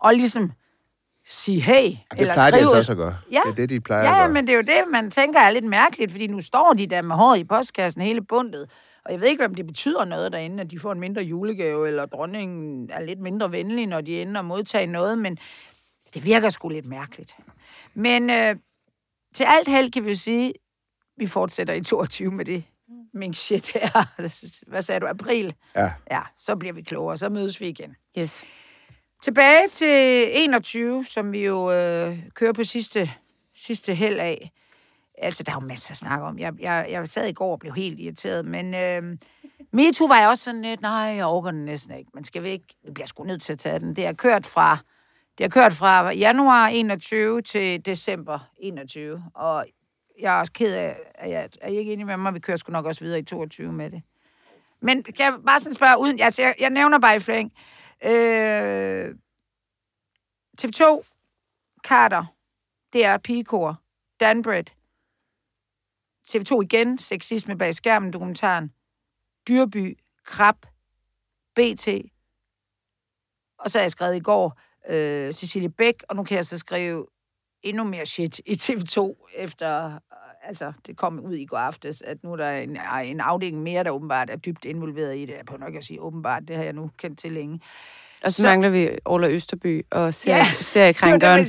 [0.00, 0.52] og ligesom
[1.26, 2.68] sige hey, det eller plejer skrive...
[2.68, 3.16] de altså også at gøre.
[3.32, 3.40] Ja.
[3.44, 4.28] Det er det, de plejer ja, at gøre.
[4.28, 7.02] men det er jo det, man tænker er lidt mærkeligt, fordi nu står de der
[7.02, 8.70] med håret i postkassen, hele bundet,
[9.06, 11.88] og jeg ved ikke, om det betyder noget derinde, at de får en mindre julegave,
[11.88, 15.38] eller dronningen er lidt mindre venlig, når de ender at modtage noget, men
[16.14, 17.36] det virker sgu lidt mærkeligt.
[17.94, 18.56] Men øh,
[19.34, 20.54] til alt held kan vi jo sige,
[21.16, 22.64] vi fortsætter i 22 med det
[23.14, 24.06] mink shit her.
[24.70, 25.06] Hvad sagde du?
[25.06, 25.54] April?
[25.76, 25.92] Ja.
[26.10, 27.96] Ja, så bliver vi klogere, så mødes vi igen.
[28.18, 28.44] Yes.
[29.22, 33.10] Tilbage til 21, som vi jo øh, kører på sidste,
[33.54, 34.52] sidste held af.
[35.18, 36.38] Altså, der er jo masser at snakke om.
[36.38, 39.18] Jeg, jeg, jeg sad i går og blev helt irriteret, men øh,
[39.72, 42.10] MeToo var jeg også sådan lidt, nej, jeg overgår den næsten ikke.
[42.14, 43.96] Man skal ikke, vi bliver sgu nødt til at tage den.
[43.96, 44.78] Det er kørt fra,
[45.38, 49.66] det er kørt fra januar 21 til december 21, og
[50.20, 52.56] jeg er også ked af, at jeg er I ikke enig med mig, vi kører
[52.56, 54.02] sgu nok også videre i 22 med det.
[54.80, 57.52] Men kan jeg bare sådan spørge uden, altså jeg, jeg nævner bare i flæng,
[58.04, 59.14] øh,
[60.62, 61.02] TV2,
[61.86, 62.24] Carter,
[62.92, 63.80] DR Pigekor,
[64.20, 64.64] Danbred,
[66.28, 68.72] TV2 igen, Sexisme bag skærmen, dokumentaren,
[69.48, 70.66] Dyrby, Krab,
[71.54, 71.88] BT,
[73.58, 76.58] og så har jeg skrevet i går, øh, Cecilie Bæk, og nu kan jeg så
[76.58, 77.06] skrive
[77.62, 79.98] endnu mere shit i TV2, efter,
[80.42, 83.84] altså det kom ud i går aftes, at nu er der en, en afdeling mere,
[83.84, 85.34] der åbenbart er dybt involveret i det.
[85.34, 87.60] Jeg på nok at sige åbenbart, det har jeg nu kendt til længe.
[88.24, 91.46] Og så, så mangler vi Ola Østerby og serie, ja, seriekrænkeren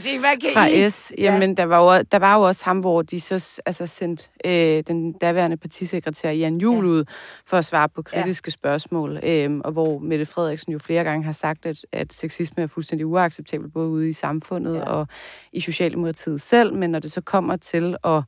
[0.53, 1.11] fra S.
[1.17, 1.55] Jamen, ja.
[1.55, 5.13] der, var jo, der var jo også ham, hvor de så altså, sendte øh, den
[5.13, 6.91] daværende partisekretær Jan Juhl ja.
[6.91, 7.05] ud
[7.45, 8.51] for at svare på kritiske ja.
[8.51, 9.19] spørgsmål.
[9.23, 13.07] Øh, og hvor Mette Frederiksen jo flere gange har sagt, at, at sexisme er fuldstændig
[13.07, 14.81] uacceptabel, både ude i samfundet ja.
[14.81, 15.07] og
[15.53, 16.73] i Socialdemokratiet selv.
[16.73, 18.23] Men når det så kommer til at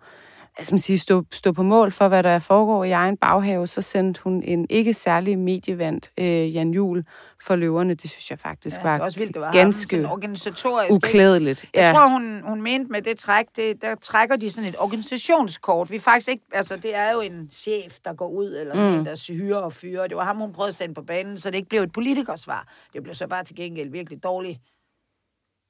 [0.60, 3.82] altså man sige, stå, stå på mål for, hvad der foregår i egen baghave, så
[3.82, 7.04] sendte hun en ikke særlig medievandt øh, Jan Jul
[7.46, 7.94] for løverne.
[7.94, 11.66] Det synes jeg faktisk ja, var, også vildt, det var ganske organisatorisk, uklædeligt.
[11.74, 11.94] Jeg ja.
[11.94, 15.92] tror, hun, hun mente med det træk, det, der trækker de sådan et organisationskort.
[15.92, 19.00] Vi faktisk ikke, altså det er jo en chef, der går ud, eller sådan mm.
[19.00, 20.08] en, der hyrer og fyrer.
[20.08, 22.68] Det var ham, hun prøvede at sende på banen, så det ikke blev et politikersvar.
[22.94, 24.60] Det blev så bare til gengæld virkelig dårligt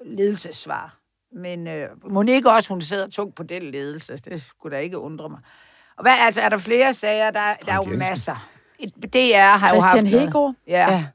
[0.06, 0.99] ledelsesvar.
[1.34, 4.18] Men øh, må ikke også, hun sidder tungt på den ledelse.
[4.18, 5.39] Det skulle da ikke undre mig.
[5.98, 7.32] Og hvad, altså, er der flere sager?
[7.32, 8.50] Der, der er jo masser.
[8.80, 10.26] Et, DR har Christian jo haft...
[10.28, 10.54] Hegård?
[10.68, 10.92] Ja.
[10.92, 11.06] ja.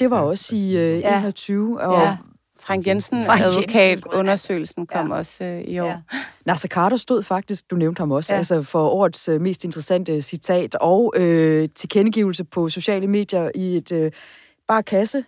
[0.00, 1.18] Det var også i øh, ja.
[1.18, 1.80] 21.
[1.80, 2.16] Og ja.
[2.60, 5.16] Frank Jensen, Frank advokatundersøgelsen, kom ja.
[5.16, 5.86] også øh, i år.
[5.86, 5.98] Ja.
[6.46, 8.38] Nasser Carter stod faktisk, du nævnte ham også, ja.
[8.38, 13.92] altså for årets øh, mest interessante citat og øh, tilkendegivelse på sociale medier i et
[13.92, 14.12] øh,
[14.68, 15.24] bare kasse,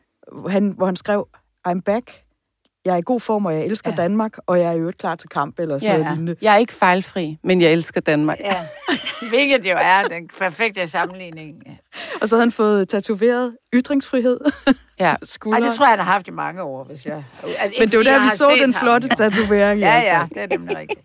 [0.49, 1.29] han, hvor han skrev,
[1.69, 2.24] I'm back,
[2.85, 3.97] jeg er i god form, og jeg elsker ja.
[3.97, 5.99] Danmark, og jeg er jo klar til kamp eller sådan ja.
[6.03, 6.37] noget lignende.
[6.43, 8.41] Jeg er ikke fejlfri, men jeg elsker Danmark.
[8.41, 8.67] Ja.
[9.31, 11.63] Hvilket jo er den perfekte sammenligning.
[12.21, 14.41] og så havde han fået tatoveret ytringsfrihed.
[15.01, 15.05] ja.
[15.53, 17.25] Ej, det tror jeg, han har haft i mange år, hvis jeg...
[17.59, 19.17] Altså, men det var der, vi så den flotte ham.
[19.17, 19.81] tatovering.
[19.81, 21.01] ja, ja, det er nemlig rigtigt.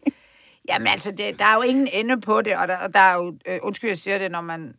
[0.69, 3.15] Jamen altså, det, der er jo ingen ende på det, og der, og der er
[3.15, 4.73] jo, øh, undskyld, jeg siger det, når man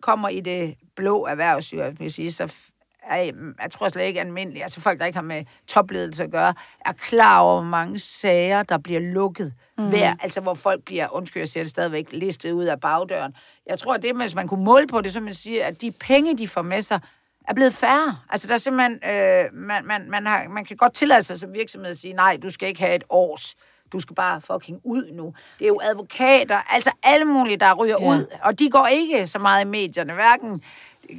[0.00, 2.54] kommer i det blå erhvervsliv, vil sige, så
[3.10, 3.22] er,
[3.62, 6.54] jeg tror slet ikke almindeligt, altså folk, der ikke har med topledelse at gøre,
[6.86, 9.88] er klar over, hvor mange sager, der bliver lukket mm.
[9.88, 13.34] hver, altså hvor folk bliver, undskyld, jeg siger det stadigvæk, listet ud af bagdøren.
[13.66, 16.38] Jeg tror, det, hvis man kunne måle på det, så man siger, at de penge,
[16.38, 17.00] de får med sig,
[17.48, 18.18] er blevet færre.
[18.28, 21.52] Altså, der er simpelthen, øh, man, man, man, har, man kan godt tillade sig som
[21.52, 23.54] virksomhed at sige, nej, du skal ikke have et års
[23.94, 25.34] du skal bare fucking ud nu.
[25.58, 28.08] Det er jo advokater, altså alle mulige, der ryger ja.
[28.08, 30.62] ud, og de går ikke så meget i medierne, hverken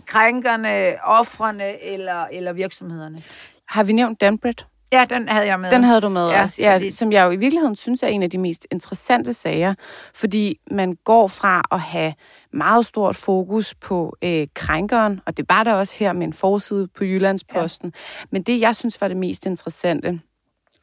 [0.05, 3.23] krænkerne, offrene eller, eller virksomhederne.
[3.67, 4.53] Har vi nævnt Danbred?
[4.91, 5.71] Ja, den havde jeg med.
[5.71, 6.61] Den havde du med ja, også.
[6.61, 6.89] Ja, fordi...
[6.89, 9.73] Som jeg jo i virkeligheden synes er en af de mest interessante sager,
[10.15, 12.13] fordi man går fra at have
[12.53, 16.87] meget stort fokus på øh, krænkeren, og det var der også her med en forside
[16.87, 17.93] på Jyllandsposten.
[17.95, 18.25] Ja.
[18.31, 20.19] Men det, jeg synes var det mest interessante,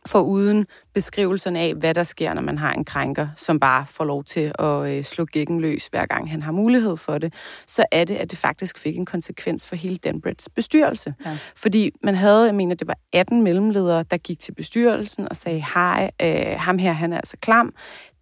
[0.07, 4.05] for uden beskrivelserne af, hvad der sker, når man har en krænker, som bare får
[4.05, 7.35] lov til at øh, slå gækken løs, hver gang han har mulighed for det,
[7.67, 11.15] så er det, at det faktisk fik en konsekvens for hele Danbreds bestyrelse.
[11.25, 11.38] Ja.
[11.57, 15.65] Fordi man havde, jeg mener, det var 18 mellemledere, der gik til bestyrelsen og sagde,
[15.75, 17.75] hej, øh, ham her, han er altså klam,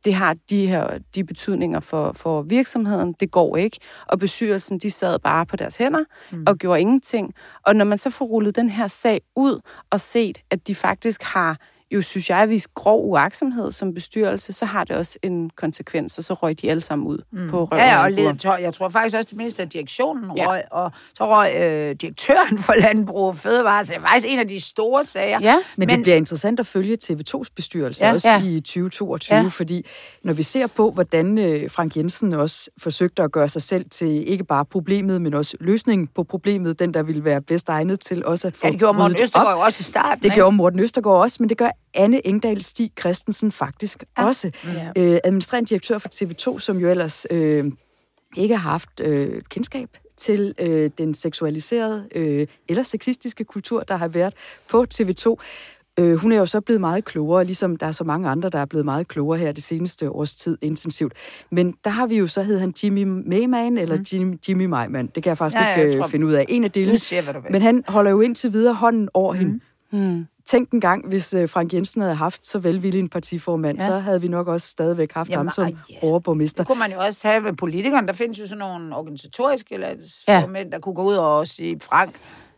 [0.05, 3.79] det har de her de betydninger for, for virksomheden, det går ikke.
[4.09, 6.45] Og bestyrelsen, de sad bare på deres hænder mm.
[6.47, 7.35] og gjorde ingenting.
[7.67, 9.61] Og når man så får rullet den her sag ud
[9.91, 11.59] og set, at de faktisk har
[11.90, 16.24] jo, synes jeg, vist grov uaksomhed som bestyrelse, så har det også en konsekvens, og
[16.24, 17.50] så røg de alle sammen ud mm.
[17.50, 17.85] på røven.
[17.85, 20.46] Ja, og led, jeg tror faktisk også, det mindste af direktionen ja.
[20.48, 24.38] røg, og så røg øh, direktøren for Landbrug og Fødevare, så det er faktisk en
[24.38, 25.38] af de store sager.
[25.42, 28.42] Ja, men, men det bliver interessant at følge TV2's bestyrelse ja, også ja.
[28.42, 29.46] i 2022, ja.
[29.48, 29.87] fordi
[30.22, 34.29] når vi ser på, hvordan øh, Frank Jensen også forsøgte at gøre sig selv til
[34.29, 38.24] ikke bare problemet, men også løsningen på problemet, den der ville være bedst egnet til
[38.24, 40.18] også at få Ja, det gjorde Morten Østergaard også i starten.
[40.18, 40.35] Det ikke?
[40.35, 44.24] gjorde Morten Østergaard også, men det gør Anne Engdahl Stig Christensen faktisk ja.
[44.24, 44.50] også.
[44.64, 44.92] Ja.
[44.96, 47.72] Øh, administrerende direktør for TV2, som jo ellers øh,
[48.37, 54.09] ikke har haft øh, kendskab til øh, den seksualiserede øh, eller sexistiske kultur, der har
[54.09, 54.35] været
[54.68, 55.37] på TV2.
[55.98, 58.59] Øh, hun er jo så blevet meget klogere, ligesom der er så mange andre, der
[58.59, 61.12] er blevet meget klogere her det seneste års tid intensivt.
[61.50, 64.05] Men der har vi jo, så hed han Jimmy Mayman, eller mm.
[64.12, 65.07] Jimmy, Jimmy Mayman.
[65.07, 66.44] Det kan jeg faktisk ja, ja, ikke jeg øh, tror, finde ud af.
[66.48, 66.98] En af delene.
[67.50, 69.38] Men han holder jo indtil videre hånden over mm.
[69.38, 69.61] hende.
[69.92, 70.26] Mm.
[70.51, 73.87] Tænk en gang, hvis uh, Frank Jensen havde haft så velvillig en partiformand, ja.
[73.87, 75.95] så havde vi nok også stadigvæk haft Jamen, ham som ja.
[76.03, 76.63] overborgmester.
[76.63, 78.07] Det kunne man jo også have med politikerne.
[78.07, 79.89] Der findes jo sådan nogle organisatoriske eller
[80.29, 80.45] ja.
[80.73, 82.15] der kunne gå ud og sige, Frank,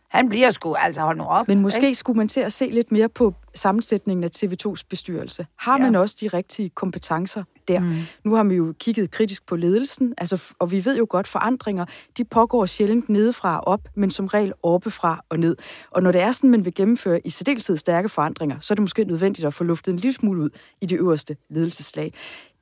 [0.07, 1.47] han bliver sgu, altså hold nu op.
[1.47, 1.95] Men måske ikke?
[1.95, 5.45] skulle man til at se lidt mere på sammensætningen af TV2's bestyrelse.
[5.55, 5.83] Har ja.
[5.83, 7.79] man også de rigtige kompetencer der?
[7.79, 7.93] Mm.
[8.23, 11.85] Nu har vi jo kigget kritisk på ledelsen, altså, og vi ved jo godt, forandringer,
[12.17, 15.55] de pågår sjældent nedefra og op, men som regel oppefra og ned.
[15.91, 18.81] Og når det er sådan, man vil gennemføre i særdeleshed stærke forandringer, så er det
[18.81, 20.49] måske nødvendigt at få luftet en lille smule ud
[20.81, 22.13] i det øverste ledelseslag.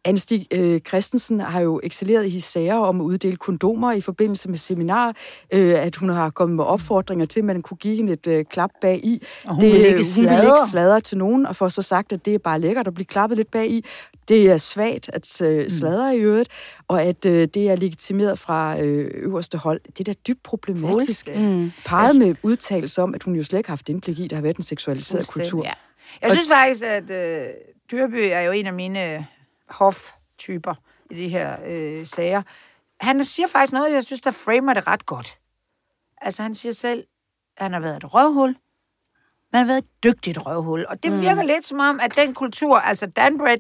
[0.06, 4.58] Anstig øh, Christensen har jo excelleret i sager om at uddele kondomer i forbindelse med
[4.58, 5.16] seminar,
[5.54, 8.46] øh, at hun har kommet med opfordringer til, at man kunne give hende et øh,
[8.46, 9.22] klap bag i.
[9.46, 12.12] Og hun det, vil ikke hun vil ikke sladre til nogen, og får så sagt,
[12.12, 13.86] at det er bare lækkert at blive klappet lidt bag i.
[14.28, 15.70] Det er svagt at øh, mm.
[15.70, 16.50] sladre i øvrigt,
[16.88, 19.82] og at øh, det er legitimeret fra øh, øverste hold.
[19.98, 21.30] Det er da dybt problematisk.
[21.36, 21.72] Mm.
[21.86, 24.36] Parret med udtalelse om, at hun jo slet ikke har haft indblik i, at der
[24.36, 25.64] har været en seksualiseret kultur.
[25.66, 25.74] Ja.
[26.22, 27.48] Jeg synes faktisk, at øh,
[27.92, 29.28] Dyrby er jo en af mine
[29.70, 30.74] hof-typer
[31.12, 32.42] i de her øh, sager.
[33.02, 35.38] Han siger faktisk noget, jeg synes, der framer det ret godt.
[36.22, 37.04] Altså, han siger selv,
[37.58, 40.86] at han har været et røvhul, men han har været et dygtigt røvhul.
[40.90, 41.22] Og det mm.
[41.22, 43.58] virker lidt som om, at den kultur, altså Danbred,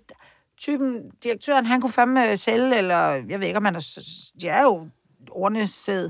[0.62, 4.00] typen, direktøren, han kunne fandme sælge, eller jeg ved ikke, om han er,
[4.42, 4.88] de er jo
[5.32, 6.10] ordnesæd.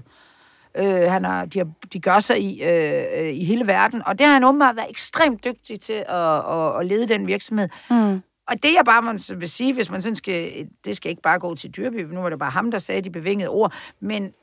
[0.78, 4.20] Øh, han har, de, har, de gør sig i, øh, øh, i hele verden, og
[4.20, 7.70] det har han åbenbart været ekstremt dygtig til at, at, at lede den virksomhed.
[7.90, 8.22] Mm.
[8.48, 11.56] Og det jeg bare vil sige, hvis man sådan skal, det skal ikke bare gå
[11.56, 14.34] til Dyrby, nu var det bare ham, der sagde de bevingede ord, men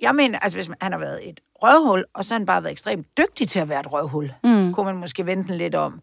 [0.00, 2.62] jeg mener, altså hvis man, han har været et røvhul, og så har han bare
[2.62, 4.74] været ekstremt dygtig til at være et røvhul, mm.
[4.74, 6.00] kunne man måske vente lidt om.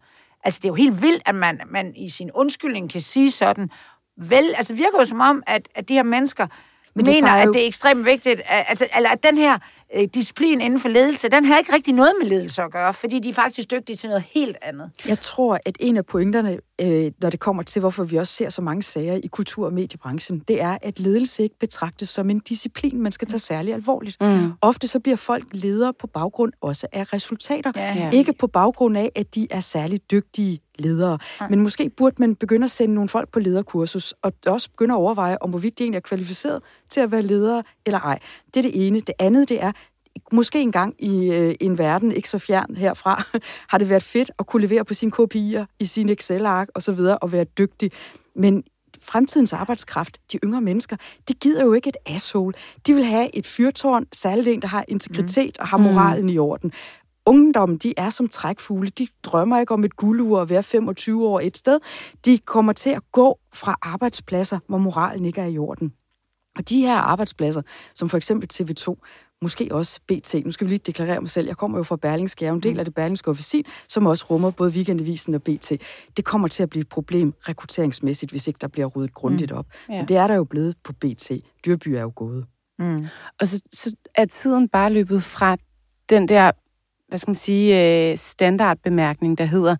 [0.48, 3.70] Altså det er jo helt vildt, at man, man i sin undskyldning kan sige sådan,
[4.16, 6.46] vel, altså virker jo som om, at, at de her mennesker
[6.94, 7.48] men mener, jo...
[7.48, 9.58] at det er ekstremt vigtigt, at, altså, eller at den her
[9.94, 13.18] øh, disciplin inden for ledelse, den har ikke rigtig noget med ledelse at gøre, fordi
[13.18, 14.90] de er faktisk dygtige til noget helt andet.
[15.06, 18.48] Jeg tror, at en af pointerne, øh, når det kommer til, hvorfor vi også ser
[18.48, 22.40] så mange sager i kultur- og mediebranchen, det er, at ledelse ikke betragtes som en
[22.40, 24.16] disciplin, man skal tage særlig alvorligt.
[24.20, 24.52] Mm.
[24.60, 28.10] Ofte så bliver folk ledere på baggrund også af resultater, ja.
[28.10, 31.18] ikke på baggrund af, at de er særlig dygtige ledere.
[31.50, 34.98] Men måske burde man begynde at sende nogle folk på lederkursus, og også begynde at
[34.98, 38.18] overveje, om hvorvidt de egentlig er kvalificeret til at være ledere eller ej.
[38.54, 39.00] Det er det ene.
[39.00, 39.72] Det andet, det er,
[40.32, 43.22] måske engang i øh, en verden ikke så fjern herfra,
[43.70, 46.92] har det været fedt at kunne levere på sine kopier, i sin Excel-ark og så
[46.92, 47.90] videre, og være dygtig.
[48.34, 48.64] Men
[49.02, 50.96] fremtidens arbejdskraft, de yngre mennesker,
[51.28, 52.54] de gider jo ikke et asshole.
[52.86, 55.62] De vil have et fyrtårn, særligt en, der har integritet mm.
[55.62, 56.28] og har moralen mm.
[56.28, 56.72] i orden.
[57.28, 58.90] Ungdommen, de er som trækfugle.
[58.90, 61.80] De drømmer ikke om et guldur og være 25 år et sted.
[62.24, 65.92] De kommer til at gå fra arbejdspladser, hvor moralen ikke er i orden.
[66.58, 67.62] Og de her arbejdspladser,
[67.94, 68.94] som for eksempel TV2,
[69.42, 70.34] måske også BT.
[70.44, 71.46] Nu skal vi lige deklarere mig selv.
[71.46, 72.44] Jeg kommer jo fra Berlingske.
[72.44, 75.72] Jeg er en del af det Berlingske Officin, som også rummer både Weekendavisen og BT.
[76.16, 79.56] Det kommer til at blive et problem rekrutteringsmæssigt, hvis ikke der bliver ryddet grundigt mm.
[79.56, 79.66] op.
[79.66, 79.94] Mm.
[79.94, 80.00] Ja.
[80.00, 81.30] Men det er der jo blevet på BT.
[81.66, 82.46] Dyrby er jo gået.
[82.78, 83.06] Mm.
[83.40, 85.56] Og så, så er tiden bare løbet fra
[86.08, 86.50] den der,
[87.08, 89.76] hvad skal man sige, øh, standardbemærkning, der hedder,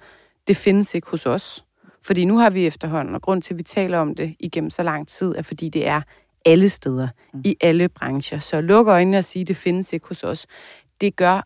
[0.48, 1.64] det findes ikke hos os.
[2.02, 4.82] Fordi nu har vi efterhånden, og grund til, at vi taler om det igennem så
[4.82, 6.00] lang tid, er fordi det er
[6.44, 7.40] alle steder, mm.
[7.44, 8.38] i alle brancher.
[8.38, 10.46] Så luk øjnene og sige, det findes ikke hos os.
[11.00, 11.42] Det gør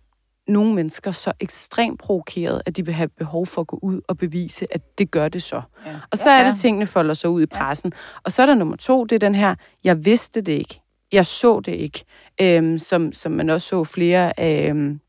[0.48, 4.18] nogle mennesker så ekstremt provokeret, at de vil have behov for at gå ud og
[4.18, 5.62] bevise, at det gør det så.
[5.86, 6.00] Ja.
[6.10, 7.92] Og så er det, tingene folder sig ud i pressen.
[7.94, 8.20] Ja.
[8.24, 10.80] Og så er der nummer to, det er den her, jeg vidste det ikke.
[11.12, 12.04] Jeg så det ikke.
[12.40, 15.00] Øhm, som, som man også så flere øhm,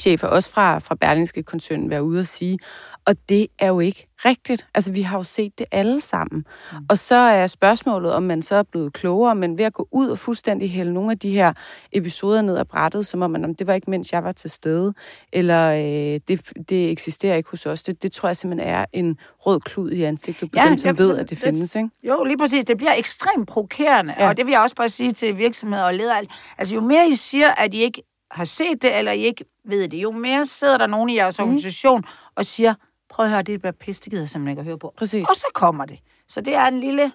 [0.00, 2.58] chefer, også fra, fra Berlingske koncernen, være ude og sige.
[3.04, 4.66] Og det er jo ikke rigtigt.
[4.74, 6.46] Altså, vi har jo set det alle sammen.
[6.72, 6.78] Mm.
[6.90, 10.08] Og så er spørgsmålet, om man så er blevet klogere, men ved at gå ud
[10.08, 11.52] og fuldstændig hælde nogle af de her
[11.92, 14.50] episoder ned af brættet, som om man, om det var ikke, mens jeg var til
[14.50, 14.94] stede,
[15.32, 17.82] eller øh, det, det eksisterer ikke hos os.
[17.82, 20.96] Det, det tror jeg simpelthen er en rød klud i ansigtet på ja, dem, som
[20.96, 21.76] ja, ved, at det, det findes.
[21.76, 21.90] Ikke?
[22.02, 22.64] Jo, lige præcis.
[22.64, 24.28] Det bliver ekstremt provokerende, ja.
[24.28, 26.22] og det vil jeg også bare sige til virksomheder og ledere.
[26.58, 28.02] Altså, jo mere I siger, at I ikke
[28.36, 31.38] har set det, eller I ikke ved det, jo mere sidder der nogen i jeres
[31.38, 31.44] mm.
[31.44, 32.74] organisation og siger,
[33.10, 34.94] prøv at høre, det er pisse, det gider simpelthen ikke at høre på.
[34.96, 35.28] Præcis.
[35.28, 35.98] Og så kommer det.
[36.28, 37.12] Så det er en lille...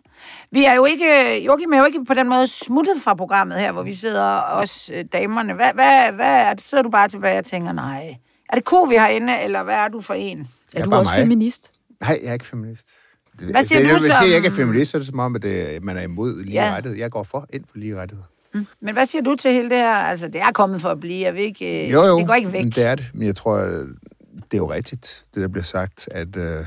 [0.51, 1.37] Vi er jo ikke...
[1.43, 4.89] Joachim er jo ikke på den måde smuttet fra programmet her, hvor vi sidder os
[4.93, 5.53] øh, damerne.
[5.53, 6.63] Hvad, hvad, hvad er det?
[6.63, 8.17] Sidder du bare tilbage og tænker, nej.
[8.49, 10.47] Er det ko, vi har inde, eller hvad er du for en?
[10.73, 11.19] Er du også mig.
[11.19, 11.71] feminist?
[12.01, 12.87] Nej, jeg er ikke feminist.
[13.33, 14.27] Hvad siger det, du Hvis som...
[14.27, 16.65] jeg ikke er feminist, så er det som om, at det, man er imod lige
[16.65, 16.75] ja.
[16.75, 16.99] rettighed.
[16.99, 18.23] Jeg går for ind for lige rettighed.
[18.53, 18.67] Mm.
[18.79, 19.93] Men hvad siger du til hele det her?
[19.93, 21.25] Altså, det er kommet for at blive.
[21.25, 22.65] Jeg vil ikke, jo, jo, det går ikke væk.
[22.65, 23.09] det er det.
[23.13, 26.65] Men jeg tror, det er jo rigtigt, det der bliver sagt, at øh,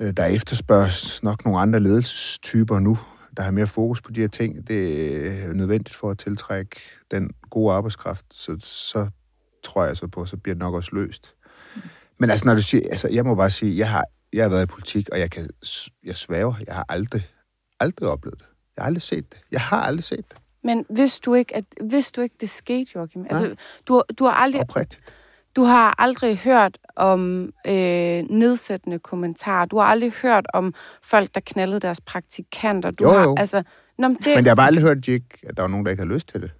[0.00, 2.98] øh, der efterspørges nok nogle andre ledelsestyper nu,
[3.36, 4.68] der har mere fokus på de her ting.
[4.68, 9.08] Det er nødvendigt for at tiltrække den gode arbejdskraft, så, så
[9.64, 11.34] tror jeg så på, så bliver det nok også løst.
[12.18, 14.62] Men altså, når du siger, altså, jeg må bare sige, jeg har, jeg har været
[14.62, 15.50] i politik, og jeg kan,
[16.04, 17.22] jeg svæver, jeg har aldrig,
[17.80, 18.46] aldrig oplevet det.
[18.76, 19.40] Jeg har aldrig set det.
[19.50, 20.38] Jeg har aldrig set det.
[20.64, 23.54] Men hvis du ikke, at, hvis du ikke det skete, Joachim, altså,
[23.88, 24.60] du, du har aldrig...
[24.60, 25.02] Oprigtigt.
[25.56, 29.64] Du har aldrig hørt om øh, nedsættende kommentarer.
[29.66, 32.90] Du har aldrig hørt om folk, der knaldede deres praktikanter.
[32.90, 33.34] Du Jo, har, jo.
[33.38, 33.62] Altså,
[33.98, 35.68] nå, men det, Men jeg har bare aldrig hørt, at, de ikke, at der var
[35.68, 36.50] nogen, der ikke havde lyst til det.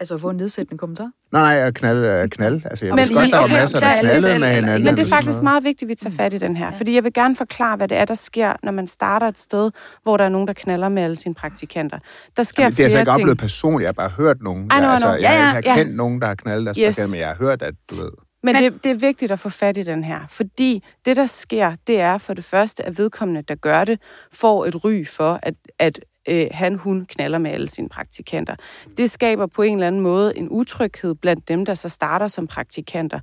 [0.00, 1.10] Altså at få en nedsættende kommentar?
[1.32, 2.62] Nej, nej, at knalde er knald.
[2.64, 4.84] Altså, jeg Men- godt, men der var okay, masser, der er knaldede med hinanden.
[4.84, 5.42] Men det er faktisk noget.
[5.42, 6.72] meget vigtigt, at vi tager fat i den her.
[6.72, 9.70] Fordi jeg vil gerne forklare, hvad det er, der sker, når man starter et sted,
[10.02, 11.98] hvor der er nogen, der knaller med alle sine praktikanter.
[12.36, 13.22] Der sker Jamen, det har jeg så flere ikke ting.
[13.22, 13.82] oplevet personligt.
[13.82, 14.68] Jeg har bare hørt nogen.
[14.68, 15.74] Know, jeg, I altså, jeg Ja, ja, har ja.
[15.74, 17.10] kendt nogen, der har knaldet deres yes.
[17.10, 18.10] men jeg har hørt, at du ved...
[18.42, 21.26] Men, Men- det, det er vigtigt at få fat i den her, fordi det, der
[21.26, 23.98] sker, det er for det første, at vedkommende, der gør det,
[24.32, 28.56] får et ry for, at, at øh, han, hun knaller med alle sine praktikanter.
[28.96, 32.46] Det skaber på en eller anden måde en utryghed blandt dem, der så starter som
[32.46, 33.20] praktikanter.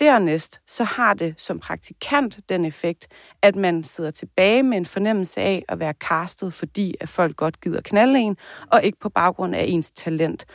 [0.00, 3.08] Dernæst, så har det som praktikant den effekt,
[3.42, 7.60] at man sidder tilbage med en fornemmelse af at være castet, fordi at folk godt
[7.60, 8.36] gider knalde en,
[8.66, 10.46] og ikke på baggrund af ens talent.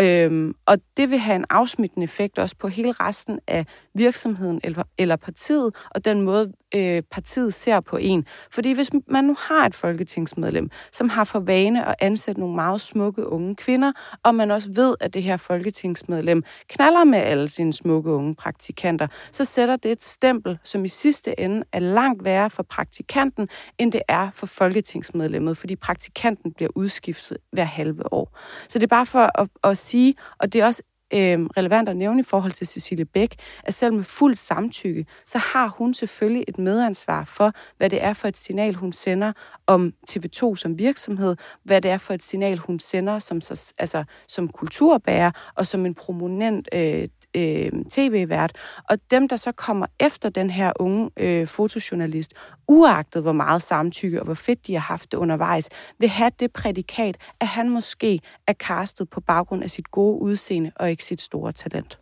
[0.00, 3.66] Øhm, og det vil have en afsmittende effekt også på hele resten af
[3.98, 8.26] virksomheden eller, eller partiet, og den måde, øh, partiet ser på en.
[8.50, 12.80] Fordi hvis man nu har et folketingsmedlem, som har for vane at ansætte nogle meget
[12.80, 17.72] smukke unge kvinder, og man også ved, at det her folketingsmedlem knaller med alle sine
[17.72, 22.50] smukke unge praktikanter, så sætter det et stempel, som i sidste ende er langt værre
[22.50, 28.38] for praktikanten, end det er for folketingsmedlemmet, fordi praktikanten bliver udskiftet hver halve år.
[28.68, 30.82] Så det er bare for at, at sige, og det er også
[31.14, 35.38] øh, relevant at nævne i forhold til Cecilie Bæk, at selv med fuld samtykke, så
[35.38, 39.32] har hun selvfølgelig et medansvar for, hvad det er for et signal, hun sender
[39.66, 44.04] om TV2 som virksomhed, hvad det er for et signal, hun sender som, så- altså,
[44.28, 48.58] som kulturbærer og som en prominent øh, øh, tv-vært.
[48.90, 52.34] Og dem, der så kommer efter den her unge øh, fotojournalist,
[52.68, 56.52] uagtet hvor meget samtykke og hvor fedt de har haft det undervejs, vil have det
[56.52, 61.20] prædikat, at han måske er castet på baggrund af sit gode udseende og ikke sit
[61.20, 61.98] store talent.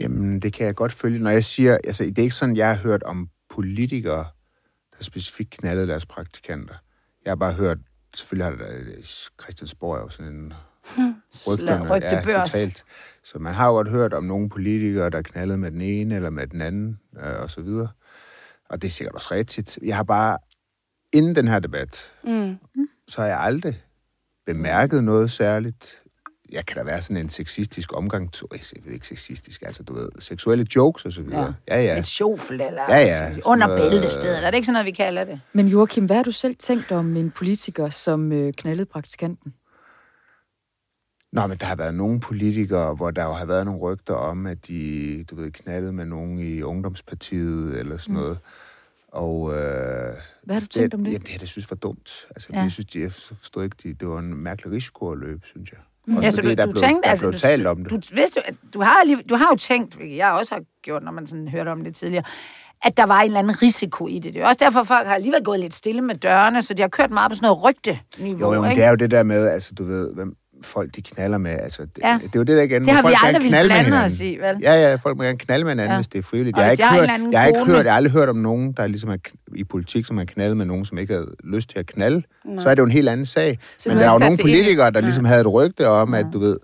[0.00, 1.18] Jamen, det kan jeg godt følge.
[1.18, 4.26] Når jeg siger, altså, det er ikke sådan, jeg har hørt om politikere,
[4.98, 6.74] der specifikt knaldede deres praktikanter.
[7.24, 7.78] Jeg har bare hørt,
[8.14, 9.04] selvfølgelig har der, øh,
[9.42, 10.52] Christiansborg er jo sådan en
[11.48, 12.52] rygterne, rygtebørs.
[12.52, 12.84] totalt.
[13.24, 16.30] Så man har jo godt hørt om nogle politikere, der knaldede med den ene eller
[16.30, 17.88] med den anden, øh, og så videre.
[18.68, 19.78] Og det er sikkert også rigtigt.
[19.82, 20.38] Jeg har bare,
[21.12, 22.58] inden den her debat, Mm.
[23.08, 23.82] så har jeg aldrig
[24.46, 26.00] bemærket noget særligt.
[26.52, 30.66] Jeg kan da være sådan en sexistisk omgang, to, ikke sexistisk, altså du ved, seksuelle
[30.76, 31.54] jokes og så videre.
[31.68, 31.82] Ja, ja.
[31.82, 31.98] ja.
[31.98, 34.44] Et sjofel eller Ja, ja, under noget- bæltestedet.
[34.44, 35.40] Er det ikke sådan noget, vi kalder det?
[35.52, 39.54] Men Joachim, hvad har du selv tænkt om en politiker, som øh, knaldede praktikanten?
[41.34, 44.46] Nå, men der har været nogle politikere, hvor der jo har været nogle rygter om,
[44.46, 48.38] at de, du ved, knaldede med nogen i Ungdomspartiet eller sådan noget.
[49.08, 51.12] Og, øh, Hvad har du tænkt om det?
[51.12, 52.26] Jamen, det har jeg synes var dumt.
[52.36, 52.60] Altså, Ja.
[52.62, 55.70] jeg synes, de, jeg forstod ikke, de, det var en mærkelig risiko at løbe, synes
[55.72, 55.78] jeg.
[56.06, 56.16] Mm.
[56.16, 57.90] Også Altså, fordi du, der du blev, tænkte, der altså, blev du, talt om det.
[57.90, 58.40] Du, vidste,
[58.74, 61.48] du, har, alligevel- du har jo tænkt, hvilket jeg også har gjort, når man sådan
[61.48, 62.24] hørte om det tidligere,
[62.82, 64.34] at der var en eller anden risiko i det.
[64.34, 66.88] Det er også derfor, folk har alligevel gået lidt stille med dørene, så de har
[66.88, 68.40] kørt meget på sådan noget rygte-niveau.
[68.48, 68.80] Jo, jo, men ikke?
[68.80, 71.50] det er jo det der med, altså, du ved, hvem folk de knaller med.
[71.50, 72.08] Altså, det, Ja.
[72.08, 72.14] ja.
[72.14, 72.84] det er jo det der igen.
[72.84, 74.06] Det har folk vi gerne aldrig ville knalde med hinanden.
[74.12, 74.56] os i, vel?
[74.62, 75.94] Ja, ja, folk må gerne knalde med hinanden, Ja.
[75.94, 75.98] ja.
[75.98, 76.56] hvis det er frivilligt.
[76.56, 78.12] Og Jeg har, ikke jeg har en hørt, jeg, har ikke hørt, jeg har aldrig
[78.12, 79.16] hørt om nogen, der ligesom er
[79.56, 82.22] i politik, som har knaldet med nogen, som ikke havde lyst til at knalde.
[82.44, 82.62] Nej.
[82.62, 83.58] Så er det jo en helt anden sag.
[83.78, 86.38] Så Men der er jo nogle politikere, der ligesom havde et rygte om, at du
[86.38, 86.56] ved,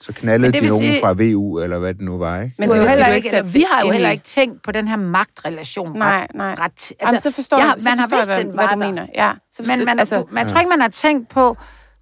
[0.00, 2.54] så knaldede de nogen sige- fra VU, eller hvad det nu var, ikke?
[2.58, 4.88] Men det vil heller du ikke, eller, vi har jo heller ikke tænkt på den
[4.88, 5.98] her magtrelation.
[5.98, 6.50] Nej, ret, nej.
[6.50, 8.56] Ret, altså, Jamen, så forstår jeg, har- så man har forstår vidst, jeg, den hvad,
[8.56, 8.88] var hvad du der.
[8.88, 9.06] mener.
[9.14, 11.56] Ja, så Men man, altså, altså, man tror ikke, man har tænkt på,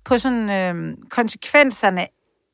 [0.05, 2.07] på sådan, øh, konsekvenserne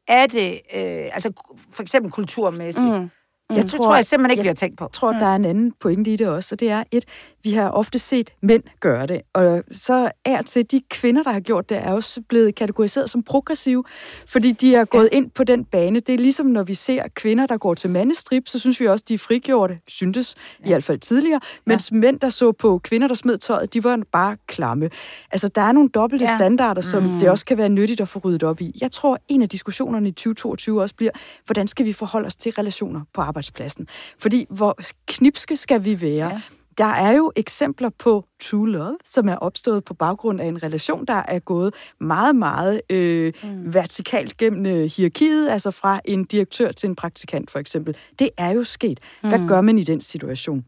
[0.08, 1.32] af det, øh, altså
[1.72, 3.00] for eksempel kulturmæssigt.
[3.00, 3.10] Mm
[3.50, 4.84] mm, Jeg tror, det tror jeg simpelthen ikke, jeg vi har tænkt på.
[4.84, 7.04] Jeg tror, der er en anden pointe i det også, og det er et,
[7.42, 11.40] vi har ofte set mænd gøre det, og så er til de kvinder, der har
[11.40, 13.84] gjort det, er også blevet kategoriseret som progressive,
[14.26, 16.00] fordi de er gået ind på den bane.
[16.00, 19.04] Det er ligesom, når vi ser kvinder, der går til mandestrip, så synes vi også,
[19.08, 20.64] de er frigjorte, syntes ja.
[20.64, 21.96] i hvert fald tidligere, mens ja.
[21.96, 24.90] mænd, der så på kvinder, der smed tøjet, de var bare klamme.
[25.30, 26.30] Altså, der er nogle dobbelte Ja.
[26.30, 26.36] ja.
[26.36, 27.18] standarder, som mm.
[27.18, 28.78] det også kan være nyttigt at få ryddet op i.
[28.80, 31.10] Jeg tror, en af diskussionerne i 2022 også bliver,
[31.46, 33.86] hvordan skal vi forholde os til relationer på arbejdspladsen?
[34.18, 36.28] Fordi hvor knipske skal vi være?
[36.28, 36.40] Ja
[36.78, 41.04] der er jo eksempler på true love, som er opstået på baggrund af en relation,
[41.04, 43.74] der er gået meget, meget øh, mm.
[43.74, 47.96] vertikalt gennem øh, hierarkiet, altså fra en direktør til en praktikant for eksempel.
[48.18, 49.00] Det er jo sket.
[49.20, 49.48] Hvad mm.
[49.48, 50.64] gør man i den situation?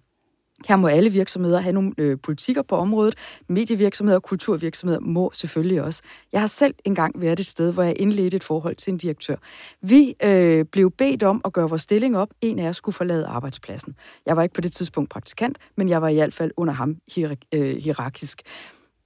[0.69, 3.15] Her må alle virksomheder have nogle øh, politikker på området.
[3.49, 6.03] Medievirksomheder og kulturvirksomheder må selvfølgelig også.
[6.33, 9.37] Jeg har selv engang været et sted, hvor jeg indledte et forhold til en direktør.
[9.83, 12.29] Vi øh, blev bedt om at gøre vores stilling op.
[12.41, 13.95] En af os skulle forlade arbejdspladsen.
[14.27, 16.97] Jeg var ikke på det tidspunkt praktikant, men jeg var i hvert fald under ham
[17.07, 18.43] hier- øh, hierarkisk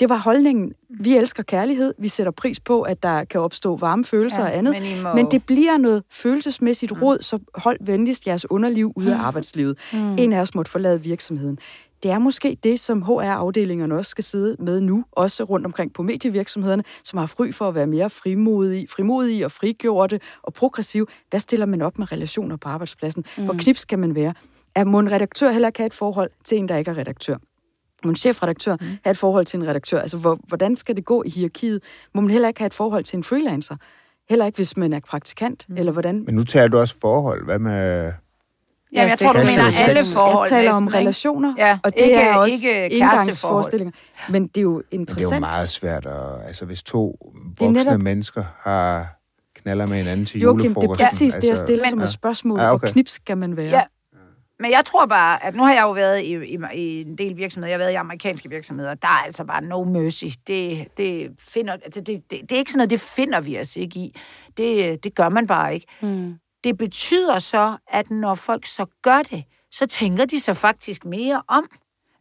[0.01, 0.73] det var holdningen.
[0.89, 1.95] Vi elsker kærlighed.
[1.99, 4.75] Vi sætter pris på, at der kan opstå varme følelser ja, og andet.
[4.83, 5.15] Men, må...
[5.15, 7.03] men det bliver noget følelsesmæssigt mm.
[7.03, 9.25] råd, så hold venligst jeres underliv ud af mm.
[9.25, 9.79] arbejdslivet.
[9.93, 10.17] Mm.
[10.19, 11.59] En af os måtte forlade virksomheden.
[12.03, 16.03] Det er måske det, som HR-afdelingerne også skal sidde med nu, også rundt omkring på
[16.03, 21.07] medievirksomhederne, som har fry for at være mere frimodige, frimodige og frigjorte og progressive.
[21.31, 23.25] Hvad stiller man op med relationer på arbejdspladsen?
[23.39, 23.45] Mm.
[23.45, 24.35] Hvor knips kan man være?
[24.75, 27.37] Er må en redaktør heller ikke have et forhold til en, der ikke er redaktør?
[28.05, 28.87] Må en chefredaktør mm.
[29.05, 30.01] have et forhold til en redaktør?
[30.01, 31.83] Altså, hvor, hvordan skal det gå i hierarkiet?
[32.15, 33.77] Må man heller ikke have et forhold til en freelancer?
[34.29, 35.77] Heller ikke, hvis man er praktikant, mm.
[35.77, 36.25] eller hvordan?
[36.27, 37.45] Men nu taler du også forhold.
[37.45, 38.13] Hvad med...
[38.93, 40.51] Ja, jeg, jeg tror, du mener alle forhold.
[40.51, 43.93] Jeg taler næsten, om relationer, ja, og det ikke, er også ikke indgangsforestillinger.
[44.29, 45.21] Men det er jo interessant.
[45.21, 48.01] Men det er jo meget svært, at, altså hvis to voksne netop...
[48.01, 49.21] mennesker har
[49.55, 50.99] knaller med hinanden til Joachim, julefrokosten.
[50.99, 52.59] det er præcis altså, det, jeg altså- stiller men, som et spørgsmål.
[52.59, 52.81] Ja, okay.
[52.81, 53.71] Hvor knips skal man være?
[53.71, 53.83] Ja,
[54.61, 57.37] men jeg tror bare, at nu har jeg jo været i, i, i en del
[57.37, 57.69] virksomheder.
[57.69, 58.95] Jeg har været i amerikanske virksomheder.
[58.95, 60.25] Der er altså bare no mercy.
[60.47, 63.77] Det, det, finder, altså det, det, det er ikke sådan noget, det finder vi os
[63.77, 64.21] ikke i.
[64.57, 65.87] Det, det gør man bare ikke.
[66.03, 66.35] Mm.
[66.65, 71.43] Det betyder så, at når folk så gør det, så tænker de så faktisk mere
[71.49, 71.71] om.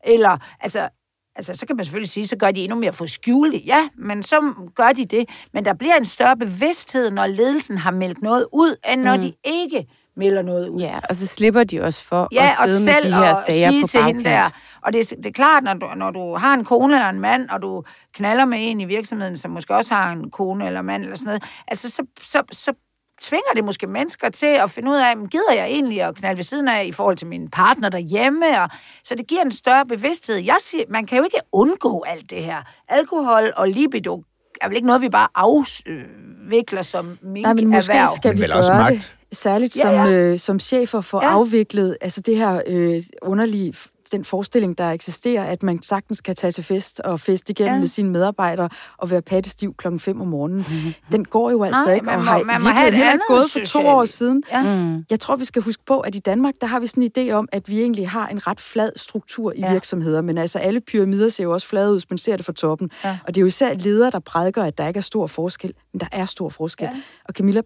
[0.04, 0.90] Eller, altså,
[1.36, 4.24] altså, så kan man selvfølgelig sige, så gør de endnu mere for skjule Ja, men
[4.24, 5.30] så gør de det.
[5.54, 9.22] Men der bliver en større bevidsthed, når ledelsen har meldt noget ud, end når mm.
[9.22, 10.80] de ikke melder noget ud.
[10.80, 13.82] Ja, og så slipper de også for ja, at sidde med de her sager sige
[13.82, 14.50] på til hende der.
[14.82, 17.50] Og det, det er klart, når du, når du har en kone eller en mand,
[17.50, 17.84] og du
[18.14, 21.26] knaller med en i virksomheden, som måske også har en kone eller mand eller sådan
[21.26, 22.74] noget, altså så, så, så
[23.22, 26.44] tvinger det måske mennesker til at finde ud af, gider jeg egentlig at knalde ved
[26.44, 28.62] siden af i forhold til min partner derhjemme?
[28.64, 28.70] Og,
[29.04, 30.36] så det giver en større bevidsthed.
[30.36, 32.62] Jeg siger, man kan jo ikke undgå alt det her.
[32.90, 34.24] Alkohol og libido
[34.62, 38.08] er vel ikke noget, vi bare afvikler som mink Nej, men måske erhverv.
[38.16, 40.06] skal vi men gøre det særligt ja, ja.
[40.06, 41.30] som, øh, som chefer for ja.
[41.30, 43.74] afviklet altså det her øh, underlige
[44.14, 47.80] den forestilling, der eksisterer, at man sagtens kan tage til fest og fest igennem ja.
[47.80, 50.66] med sine medarbejdere og være pattestiv klokken 5 om morgenen.
[50.70, 50.94] Mm-hmm.
[51.12, 53.60] Den går jo altså Nej, ikke, og har man må have heller ikke gået for
[53.60, 54.44] to år siden.
[54.52, 54.64] Ja.
[54.64, 55.06] Mm.
[55.10, 57.32] Jeg tror, vi skal huske på, at i Danmark, der har vi sådan en idé
[57.32, 59.72] om, at vi egentlig har en ret flad struktur i ja.
[59.72, 62.54] virksomheder, men altså alle pyramider ser jo også flade ud, hvis man ser det fra
[62.54, 62.92] toppen.
[63.04, 63.18] Ja.
[63.28, 66.00] Og det er jo især ledere, der prædiker, at der ikke er stor forskel, men
[66.00, 66.86] der er stor forskel.
[66.86, 67.02] Ja.
[67.26, 67.62] Og Camilla,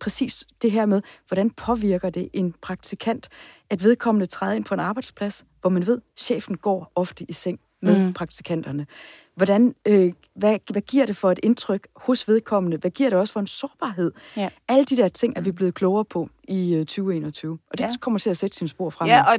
[0.00, 3.28] præcis det her med, hvordan påvirker det en praktikant,
[3.70, 7.32] at vedkommende træder ind på en arbejdsplads, hvor man ved, at chefen går ofte i
[7.32, 8.12] seng med mm.
[8.12, 8.86] praktikanterne.
[9.34, 12.76] Hvordan, øh, hvad, hvad giver det for et indtryk hos vedkommende?
[12.76, 14.12] Hvad giver det også for en sårbarhed?
[14.36, 14.48] Ja.
[14.68, 17.90] Alle de der ting er vi blevet klogere på i øh, 2021, og det ja.
[18.00, 19.08] kommer til at sætte sin spor frem.
[19.08, 19.38] Ja, og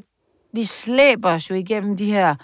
[0.53, 2.35] vi slæber os jo igennem de her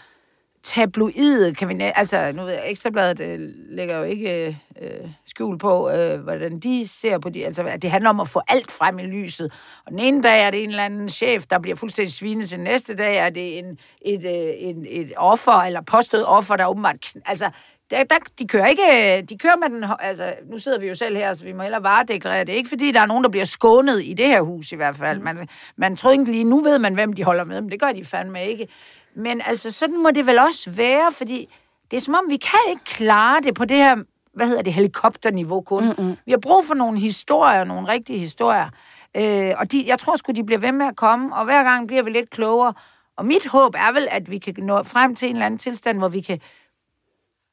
[0.66, 1.92] tabloide kabinet.
[1.96, 6.88] Altså, nu ved jeg, Ekstrabladet øh, lægger jo ikke øh, skjul på, øh, hvordan de
[6.88, 7.46] ser på de...
[7.46, 9.54] Altså, at det handler om at få alt frem i lyset.
[9.86, 12.60] Og den ene dag er det en eller anden chef, der bliver fuldstændig svinet til
[12.60, 17.14] næste dag, er det en, et, øh, en, et offer, eller påstået offer, der åbenbart...
[17.26, 17.50] Altså,
[17.90, 21.18] der, der, de kører ikke, de kører med den, altså, nu sidder vi jo selv
[21.18, 22.54] her, så vi må hellere varedeklarere det.
[22.54, 25.20] Ikke fordi der er nogen, der bliver skånet i det her hus i hvert fald.
[25.20, 27.92] Man, man tror ikke lige, nu ved man, hvem de holder med, men det gør
[27.92, 28.68] de fandme ikke.
[29.16, 31.50] Men altså, sådan må det vel også være, fordi
[31.92, 33.96] det er som om, vi kan ikke klare det på det her,
[34.34, 35.86] hvad hedder det, helikopterniveau kun.
[35.86, 36.16] Mm-hmm.
[36.26, 38.70] Vi har brug for nogle historier, nogle rigtige historier.
[39.18, 41.88] Øh, og de, jeg tror sgu, de bliver ved med at komme, og hver gang
[41.88, 42.74] bliver vi lidt klogere.
[43.16, 45.98] Og mit håb er vel, at vi kan nå frem til en eller anden tilstand,
[45.98, 46.40] hvor vi kan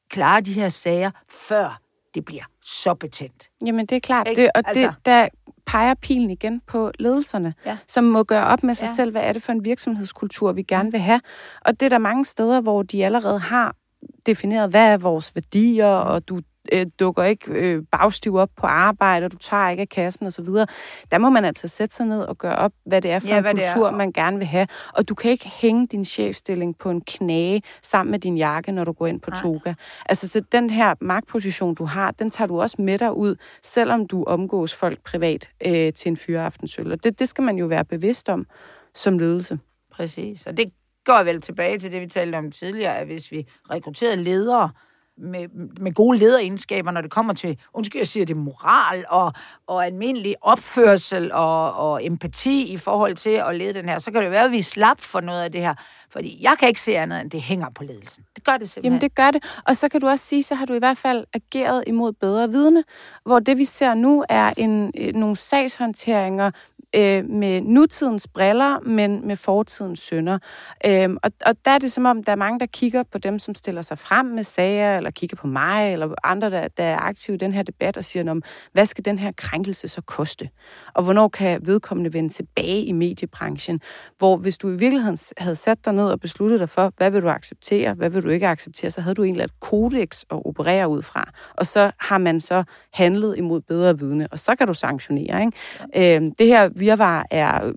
[0.09, 1.79] klare de her sager, før
[2.15, 3.49] det bliver så betændt.
[3.65, 4.27] Jamen, det er klart.
[4.27, 5.27] Det, og altså, det, der
[5.65, 7.77] peger pilen igen på ledelserne, ja.
[7.87, 8.93] som må gøre op med sig ja.
[8.93, 11.21] selv, hvad er det for en virksomhedskultur, vi gerne vil have.
[11.61, 13.75] Og det er der mange steder, hvor de allerede har
[14.25, 16.39] defineret, hvad er vores værdier, og du
[16.71, 20.45] øh, dukker ikke øh, bagstiv op på arbejde, og du tager ikke af kassen osv.
[21.11, 23.37] Der må man altså sætte sig ned og gøre op, hvad det er for ja,
[23.37, 24.67] en kultur, man gerne vil have.
[24.93, 28.83] Og du kan ikke hænge din chefstilling på en knage sammen med din jakke, når
[28.83, 29.41] du går ind på Nej.
[29.41, 29.73] toga.
[30.05, 34.07] Altså, så den her magtposition, du har, den tager du også med dig ud, selvom
[34.07, 36.91] du omgås folk privat øh, til en fyreaftensøl.
[36.91, 38.45] Og det, det skal man jo være bevidst om
[38.93, 39.59] som ledelse.
[39.91, 40.73] Præcis, og det
[41.05, 44.69] går vel tilbage til det, vi talte om tidligere, at hvis vi rekrutterede ledere,
[45.17, 45.47] med,
[45.79, 49.33] med gode lederegenskaber, når det kommer til, undskyld, jeg siger det, moral og,
[49.67, 54.21] og almindelig opførsel og, og empati i forhold til at lede den her, så kan
[54.21, 55.73] det være, at vi slap for noget af det her.
[56.09, 58.23] Fordi jeg kan ikke se andet, end det hænger på ledelsen.
[58.35, 58.91] Det gør det simpelthen.
[58.91, 59.61] Jamen, det gør det.
[59.67, 62.49] Og så kan du også sige, så har du i hvert fald ageret imod bedre
[62.49, 62.83] vidne,
[63.25, 66.51] hvor det, vi ser nu, er en, øh, nogle sagshåndteringer
[66.95, 70.39] øh, med nutidens briller, men med fortidens sønder.
[70.85, 73.39] Øh, og, og der er det som om, der er mange, der kigger på dem,
[73.39, 76.97] som stiller sig frem med sager, eller kigger på mig, eller andre, der, der er
[76.97, 78.41] aktive i den her debat, og siger, om,
[78.73, 80.49] hvad skal den her krænkelse så koste?
[80.93, 83.81] Og hvornår kan vedkommende vende tilbage i mediebranchen?
[84.17, 87.21] Hvor hvis du i virkeligheden havde sat dig ned og besluttet dig for, hvad vil
[87.21, 90.89] du acceptere, hvad vil du ikke acceptere, så havde du egentlig et kodex at operere
[90.89, 91.31] ud fra.
[91.55, 92.63] Og så har man så
[92.93, 95.41] handlet imod bedre vidne, og så kan du sanktionere.
[95.45, 95.57] Ikke?
[95.95, 96.15] Ja.
[96.15, 97.73] Øh, det her virvar er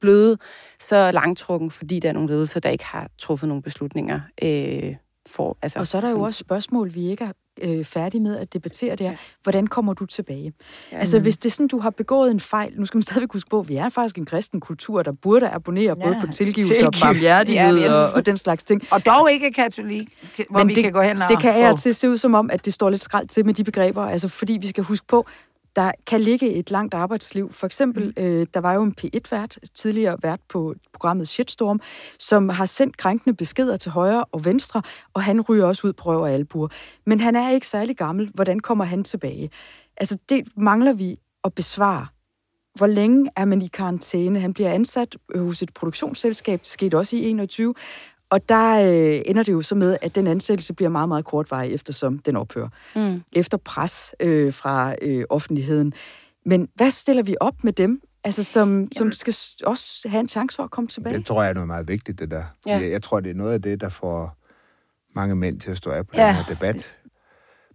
[0.00, 0.40] blevet
[0.78, 4.20] så langtrukken, fordi der er nogle ledelser, der ikke har truffet nogle beslutninger.
[4.42, 4.94] Øh,
[5.26, 8.36] for, altså, og så er der jo også spørgsmål, vi ikke er øh, færdige med
[8.36, 10.52] at debattere, det er, hvordan kommer du tilbage?
[10.92, 13.32] Ja, altså, hvis det er sådan, du har begået en fejl, nu skal man stadigvæk
[13.32, 16.26] huske på, at vi er faktisk en kristen kultur, der burde abonnere ja, både på
[16.26, 16.86] tilgivelse tilgiv.
[16.86, 18.82] og barmhjertighed ja, og, og den slags ting.
[18.90, 20.08] Og dog ikke katolik,
[20.50, 22.50] hvor Men vi det, kan gå hen og Det kan til se ud som om,
[22.50, 25.26] at det står lidt skrald til med de begreber, altså fordi vi skal huske på,
[25.76, 27.52] der kan ligge et langt arbejdsliv.
[27.52, 28.22] For eksempel, mm.
[28.22, 31.80] øh, der var jo en P1-vært, tidligere vært på programmet Shitstorm,
[32.18, 34.82] som har sendt krænkende beskeder til højre og venstre,
[35.14, 36.68] og han ryger også ud på røv og albuer.
[37.06, 38.30] Men han er ikke særlig gammel.
[38.34, 39.50] Hvordan kommer han tilbage?
[39.96, 42.06] Altså, det mangler vi at besvare.
[42.74, 44.40] Hvor længe er man i karantæne?
[44.40, 47.74] Han bliver ansat hos et produktionsselskab, det skete også i 21,
[48.30, 51.74] og der øh, ender det jo så med, at den ansættelse bliver meget, meget kortvarig,
[51.74, 52.68] eftersom den ophører.
[52.96, 53.22] Mm.
[53.32, 55.92] Efter pres øh, fra øh, offentligheden.
[56.46, 60.56] Men hvad stiller vi op med dem, altså, som, som skal også have en chance
[60.56, 61.16] for at komme tilbage?
[61.16, 62.44] Det tror jeg er noget meget vigtigt, det der.
[62.66, 62.78] Ja.
[62.78, 64.36] Jeg, jeg tror, det er noget af det, der får
[65.14, 66.26] mange mænd til at stå af på ja.
[66.26, 66.94] den her debat.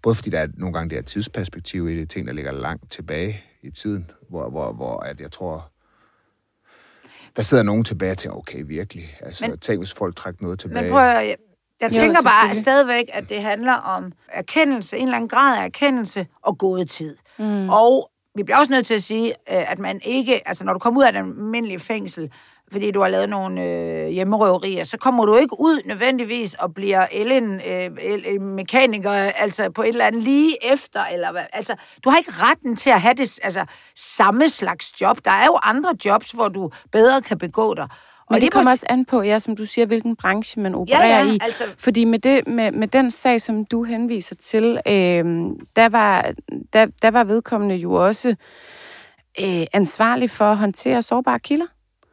[0.03, 2.91] Både fordi der er nogle gange det er tidsperspektiv i det, ting, der ligger langt
[2.91, 5.71] tilbage i tiden, hvor, hvor, hvor at jeg tror,
[7.35, 9.17] der sidder nogen tilbage og tænker, okay, virkelig.
[9.21, 10.81] Altså, men, tænk, hvis folk trækker noget tilbage.
[10.81, 11.37] Men prøv at, jeg,
[11.81, 16.27] jeg tænker bare stadigvæk, at det handler om erkendelse, en eller anden grad af erkendelse
[16.41, 17.17] og gået tid.
[17.37, 17.69] Mm.
[17.69, 20.79] Og vi bliver også nødt til at sige, øh, at man ikke, altså når du
[20.79, 22.31] kommer ud af den almindelige fængsel,
[22.71, 27.07] fordi du har lavet nogle øh, hjemmerøverier, så kommer du ikke ud nødvendigvis og bliver
[27.11, 31.43] elen øh, mekaniker, altså på et eller andet lige efter, eller hvad.
[31.53, 35.17] Altså, du har ikke retten til at have det altså, samme slags job.
[35.25, 37.87] Der er jo andre jobs, hvor du bedre kan begå dig.
[38.29, 41.07] Men og det kommer også an på, ja, som du siger, hvilken branche man opererer
[41.07, 41.39] ja, ja, i.
[41.41, 41.63] Altså...
[41.77, 45.25] Fordi med, det, med, med den sag, som du henviser til, øh,
[45.75, 46.31] der, var,
[46.73, 48.29] der, der var vedkommende jo også
[49.41, 51.65] øh, ansvarlig for at håndtere sårbare kilder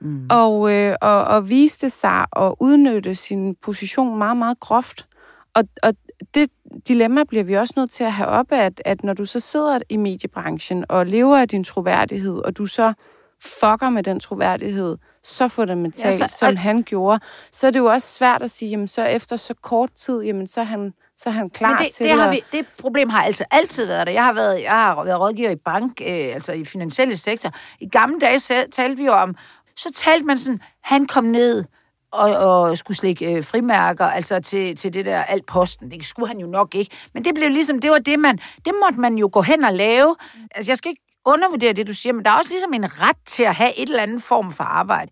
[0.02, 0.26] mm.
[0.30, 5.06] og, øh, og, og viste sig at udnytte sin position meget, meget groft.
[5.54, 5.94] Og, og
[6.34, 6.50] det
[6.88, 9.78] dilemma bliver vi også nødt til at have op, at, at når du så sidder
[9.88, 12.92] i mediebranchen og lever af din troværdighed, og du så
[13.40, 17.20] fucker med den troværdighed så fundamentalt, ja, så, som al- han gjorde,
[17.52, 20.46] så er det jo også svært at sige, jamen så efter så kort tid, jamen
[20.46, 22.32] så er han, så er han klar det, til det, har at...
[22.32, 24.12] vi, det problem har altså altid været der.
[24.12, 27.50] Jeg har været, jeg har været rådgiver i bank, øh, altså i finansielle sektor.
[27.80, 29.36] I gamle dage talte vi jo om,
[29.76, 31.64] så talte man sådan, han kom ned
[32.12, 35.90] og, og skulle slikke øh, frimærker, altså til, til det der alt posten.
[35.90, 36.96] Det skulle han jo nok ikke.
[37.14, 39.72] Men det blev ligesom, det var det, man, det måtte man jo gå hen og
[39.72, 40.16] lave.
[40.54, 43.16] Altså, jeg skal ikke undervurdere det, du siger, men der er også ligesom en ret
[43.26, 45.10] til at have et eller andet form for arbejde.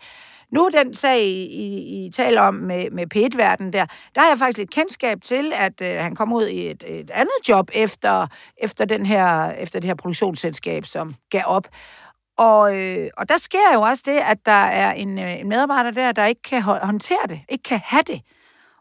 [0.52, 4.38] Nu den sag, I, I taler om med, med p verden der, der har jeg
[4.38, 8.26] faktisk lidt kendskab til, at øh, han kom ud i et, et andet job efter,
[8.56, 11.68] efter, den her, efter det her produktionsselskab, som gav op.
[12.40, 15.90] Og, øh, og der sker jo også det, at der er en, øh, en medarbejder
[15.90, 18.20] der, der ikke kan håndtere det, ikke kan have det.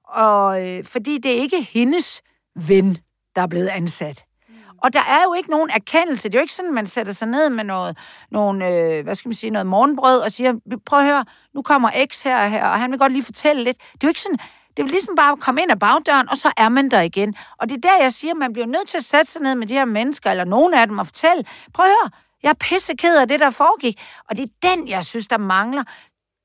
[0.04, 2.22] Og øh, fordi det er ikke hendes
[2.56, 2.98] ven,
[3.36, 4.26] der er blevet ansat.
[4.50, 4.56] Mm.
[4.84, 6.30] Og der er jo ikke nogen erkendelse.
[6.30, 7.98] Det er jo ikke sådan, at man sætter sig ned med noget,
[8.32, 10.54] nogen, øh, hvad skal man sige, noget morgenbrød og siger,
[10.86, 13.64] prøv at høre, nu kommer X her og her, og han vil godt lige fortælle
[13.64, 13.78] lidt.
[13.78, 14.40] Det er jo ikke sådan,
[14.78, 17.36] det vil ligesom bare komme ind ad bagdøren, og så er man der igen.
[17.58, 19.68] Og det er der, jeg siger, man bliver nødt til at sætte sig ned med
[19.68, 22.10] de her mennesker, eller nogen af dem, og fortælle, prøv at høre,
[22.44, 24.02] jeg er pisseked af det, der foregik.
[24.30, 25.84] Og det er den, jeg synes, der mangler.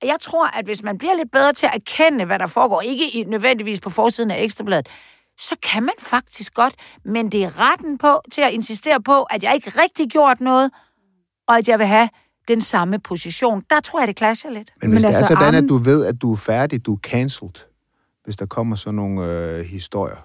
[0.03, 3.24] Jeg tror, at hvis man bliver lidt bedre til at erkende, hvad der foregår, ikke
[3.30, 4.88] nødvendigvis på forsiden af Ekstrabladet,
[5.38, 6.74] så kan man faktisk godt,
[7.05, 10.70] men det er retten på til at insistere på, at jeg ikke rigtig gjort noget,
[11.49, 12.09] og at jeg vil have
[12.49, 13.64] den samme position.
[13.70, 14.72] Der tror jeg, det clasher lidt.
[14.80, 16.95] Men hvis men det altså, er sådan, at du ved, at du er færdig, du
[16.95, 17.55] er cancelled,
[18.24, 20.16] hvis der kommer sådan nogle øh, historier.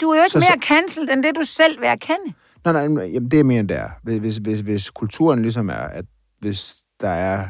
[0.00, 2.34] Du er jo ikke så, mere cancelled, end det du selv vil erkende.
[2.64, 3.90] Nej, nej, jamen, det er mere end det er.
[4.02, 6.04] Hvis, hvis, hvis kulturen ligesom er, at
[6.40, 7.48] hvis der er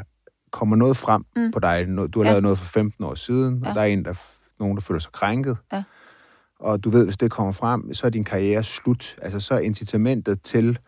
[0.50, 1.50] kommer noget frem mm.
[1.50, 2.30] på dig, du har ja.
[2.30, 3.68] lavet noget for 15 år siden, ja.
[3.68, 4.14] og der er en, der,
[4.58, 5.82] nogen, der føler sig krænket, ja.
[6.60, 9.16] og du ved, hvis det kommer frem, så er din karriere slut.
[9.22, 10.78] Altså, så er incitamentet til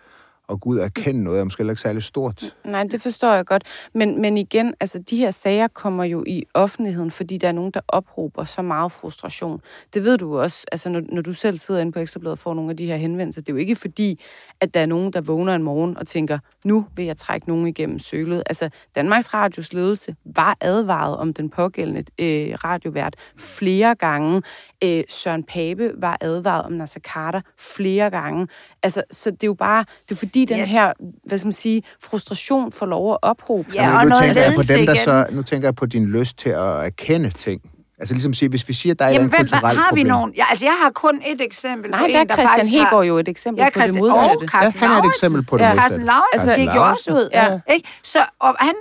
[0.48, 2.54] at gå ud og erkende noget, er måske ikke særlig stort.
[2.64, 3.64] Nej, det forstår jeg godt.
[3.94, 7.70] Men, men igen, altså de her sager kommer jo i offentligheden, fordi der er nogen,
[7.70, 9.60] der ophober så meget frustration.
[9.94, 12.54] Det ved du også, altså når, når du selv sidder inde på Ekstrabladet og får
[12.54, 13.42] nogle af de her henvendelser.
[13.42, 14.20] Det er jo ikke fordi,
[14.60, 17.66] at der er nogen, der vågner en morgen og tænker, nu vil jeg trække nogen
[17.66, 18.42] igennem sølet.
[18.46, 24.42] Altså Danmarks Radios ledelse var advaret om den pågældende øh, radiovært flere gange.
[24.84, 28.48] Øh, Søren Pape var advaret om Nasser Carter flere gange.
[28.82, 30.64] Altså, så det er jo bare, det er fordi, fordi den ja.
[30.64, 30.92] her,
[31.24, 33.80] hvad skal man sige, frustration får lov at ophobe sig.
[33.80, 36.50] Ja, og noget tænker på dem, der så, Nu tænker jeg på din lyst til
[36.50, 37.60] at erkende ting.
[37.98, 40.34] Altså ligesom sige, hvis vi siger, at der er Jamen, et kulturelt har vi nogen?
[40.36, 43.18] Ja, altså jeg har kun et eksempel Nej, på der en, der Christian Hegård jo
[43.18, 44.46] et eksempel ja, på det modsatte.
[44.52, 45.68] Ja, han er et eksempel på det ja.
[45.68, 45.82] modsatte.
[45.82, 47.28] Carsten Lauritsen gik jo også ud.
[47.32, 47.60] Ja.
[47.74, 47.88] Ikke?
[48.02, 48.74] Så og han,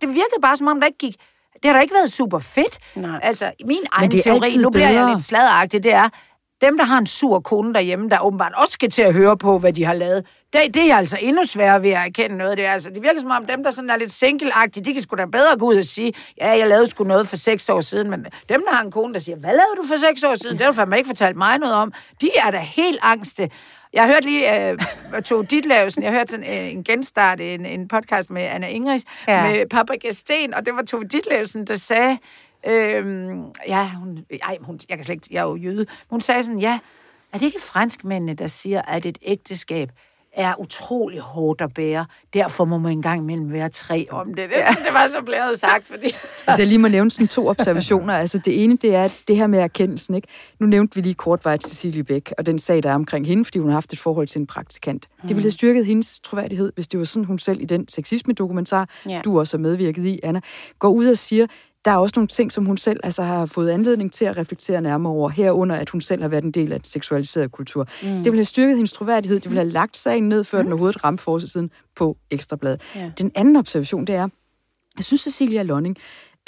[0.00, 1.14] det virkede bare som om, der ikke gik...
[1.62, 2.78] Det har da ikke været super fedt.
[2.94, 3.20] Nej.
[3.22, 5.00] Altså, min egen teori, nu bliver bedre.
[5.00, 6.08] jeg lidt sladderagtig, det er,
[6.62, 9.58] dem, der har en sur kone derhjemme, der åbenbart også skal til at høre på,
[9.58, 12.58] hvad de har lavet, det, det er altså endnu sværere ved at erkende noget.
[12.58, 14.52] Det, er, altså, det virker som om, dem, der sådan er lidt single
[14.84, 17.36] de kan sgu da bedre gå ud og sige, ja, jeg lavede sgu noget for
[17.36, 19.96] seks år siden, men dem, der har en kone, der siger, hvad lavede du for
[19.96, 20.58] seks år siden?
[20.58, 21.92] Det har du fandme ikke fortalt mig noget om.
[22.20, 23.50] De er da helt angste.
[23.92, 24.76] Jeg hørte lige
[25.16, 29.02] uh, Tove Ditlevsen, jeg hørte sådan uh, en genstart, en, en podcast med Anna Ingris,
[29.28, 29.42] ja.
[29.42, 32.18] med Paprika Sten, og det var Tove Ditlevsen, der sagde,
[32.66, 35.86] Øhm, ja, hun, ej, hun, jeg kan slet ikke, jeg er jo jøde.
[36.10, 36.78] Hun sagde sådan, ja,
[37.32, 39.90] er det ikke franskmændene, der siger, at et ægteskab
[40.32, 42.06] er utrolig hårdt at bære.
[42.34, 44.50] Derfor må man engang imellem være tre om det.
[44.50, 44.74] Det, ja.
[44.84, 46.06] det var så blevet sagt, fordi...
[46.46, 48.14] altså, jeg lige må nævne sådan to observationer.
[48.14, 50.14] Altså, det ene, det er det her med erkendelsen.
[50.14, 50.28] Ikke?
[50.60, 53.58] Nu nævnte vi lige kortvejt Cecilie Bæk, og den sag, der er omkring hende, fordi
[53.58, 55.08] hun har haft et forhold til en praktikant.
[55.10, 55.28] Mm.
[55.28, 58.88] Det ville have styrket hendes troværdighed, hvis det var sådan, hun selv i den sexisme-dokumentar,
[59.08, 59.20] ja.
[59.24, 60.40] du også har medvirket i, Anna,
[60.78, 61.46] går ud og siger,
[61.84, 64.80] der er også nogle ting, som hun selv altså, har fået anledning til at reflektere
[64.80, 67.88] nærmere over, herunder at hun selv har været en del af et seksualiseret kultur.
[68.02, 68.08] Mm.
[68.08, 70.64] Det ville have styrket hendes troværdighed, det ville have lagt sagen ned, før mm.
[70.64, 72.80] den overhovedet ramte forsiden på Ekstrabladet.
[72.96, 73.10] Ja.
[73.18, 74.28] Den anden observation, det er,
[74.96, 75.96] jeg synes, Cecilia Lonning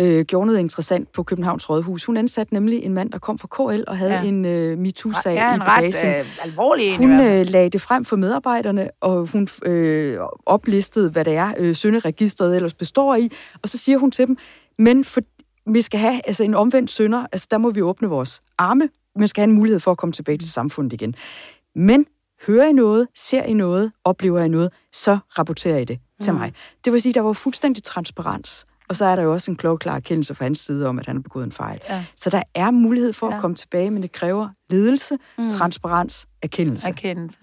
[0.00, 2.04] øh, gjorde noget interessant på Københavns Rådhus.
[2.04, 4.22] Hun ansatte nemlig en mand, der kom fra KL og havde ja.
[4.22, 5.94] en øh, MeToo-sag ja, i bagagen.
[5.94, 11.24] Ret, øh, alvorlig hun øh, lagde det frem for medarbejderne, og hun øh, oplistede, hvad
[11.24, 13.30] det er, øh, sønderegistret ellers består i,
[13.62, 14.38] og så siger hun til dem,
[14.78, 15.20] men for,
[15.72, 19.26] vi skal have altså en omvendt sønder, altså der må vi åbne vores arme, vi
[19.26, 21.14] skal have en mulighed for at komme tilbage til samfundet igen.
[21.74, 22.06] Men
[22.46, 26.38] hører I noget, ser I noget, oplever I noget, så rapporterer I det til mm.
[26.38, 26.52] mig.
[26.84, 28.66] Det vil sige, der var fuldstændig transparens.
[28.88, 31.16] Og så er der jo også en klogklar erkendelse fra hans side om, at han
[31.16, 31.80] har begået en fejl.
[31.88, 32.04] Ja.
[32.16, 33.34] Så der er mulighed for ja.
[33.34, 35.50] at komme tilbage, men det kræver ledelse, mm.
[35.50, 36.88] transparens, erkendelse.
[36.88, 37.38] Erkendelse.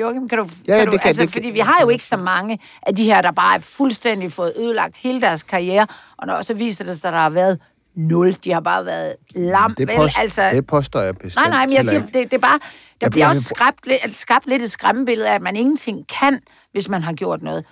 [0.00, 0.48] Joachim, kan du...
[0.68, 2.94] Ja, kan du det kan, altså, det fordi vi har jo ikke så mange af
[2.94, 5.86] de her, der bare er fuldstændig fået ødelagt hele deres karriere,
[6.16, 7.58] og når så viser det sig, at der har været
[7.94, 8.32] nul.
[8.44, 9.74] De har bare været lam.
[9.74, 11.36] Det, post, vel, altså, det påstår jeg bestemt.
[11.36, 12.58] Nej, nej, men jeg siger, det, det er bare...
[13.00, 16.40] Der jeg bliver også skabt, lidt, skabt lidt et skræmmebillede af, at man ingenting kan,
[16.72, 17.64] hvis man har gjort noget.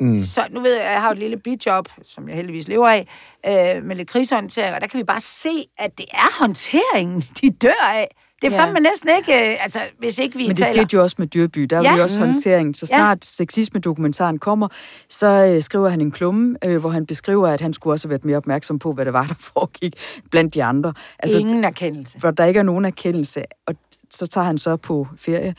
[0.00, 0.22] Mm.
[0.22, 3.08] Så nu ved jeg, jeg har et lille bidjob, som jeg heldigvis lever af,
[3.76, 7.50] øh, med lidt krisehåndtering, og der kan vi bare se, at det er håndteringen, de
[7.50, 8.16] dør af.
[8.44, 8.64] Det er ja.
[8.64, 10.82] fandme næsten ikke, øh, altså hvis ikke vi Men det taler...
[10.82, 11.90] skete jo også med Dyrby, der ja.
[11.90, 12.26] var jo også mm.
[12.26, 12.76] håndtering.
[12.76, 13.44] Så snart ja.
[13.44, 14.68] sexisme-dokumentaren kommer,
[15.08, 18.10] så øh, skriver han en klumme, øh, hvor han beskriver, at han skulle også have
[18.10, 19.94] været mere opmærksom på, hvad det var, der foregik
[20.30, 20.92] blandt de andre.
[21.18, 22.20] Altså, Ingen erkendelse.
[22.20, 23.74] For der ikke er nogen erkendelse, og
[24.10, 25.54] så tager han så på ferie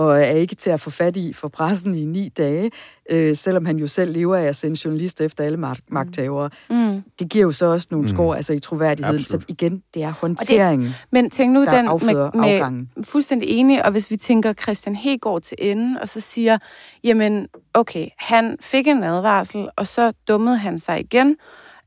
[0.00, 2.70] og er ikke til at få fat i for pressen i ni dage,
[3.10, 5.94] øh, selvom han jo selv lever af at sende journalister efter alle mag- mm.
[5.94, 6.50] magthavere.
[6.70, 7.02] Mm.
[7.18, 8.14] Det giver jo så også nogle mm.
[8.14, 9.24] skår altså i troværdigheden.
[9.24, 12.90] Så igen, det er håndteringen, det, Men tænk nu, der den med, med afgangen.
[13.04, 16.58] fuldstændig enig, og hvis vi tænker Christian Hegård til ende, og så siger,
[17.04, 21.36] jamen, okay, han fik en advarsel, og så dummede han sig igen,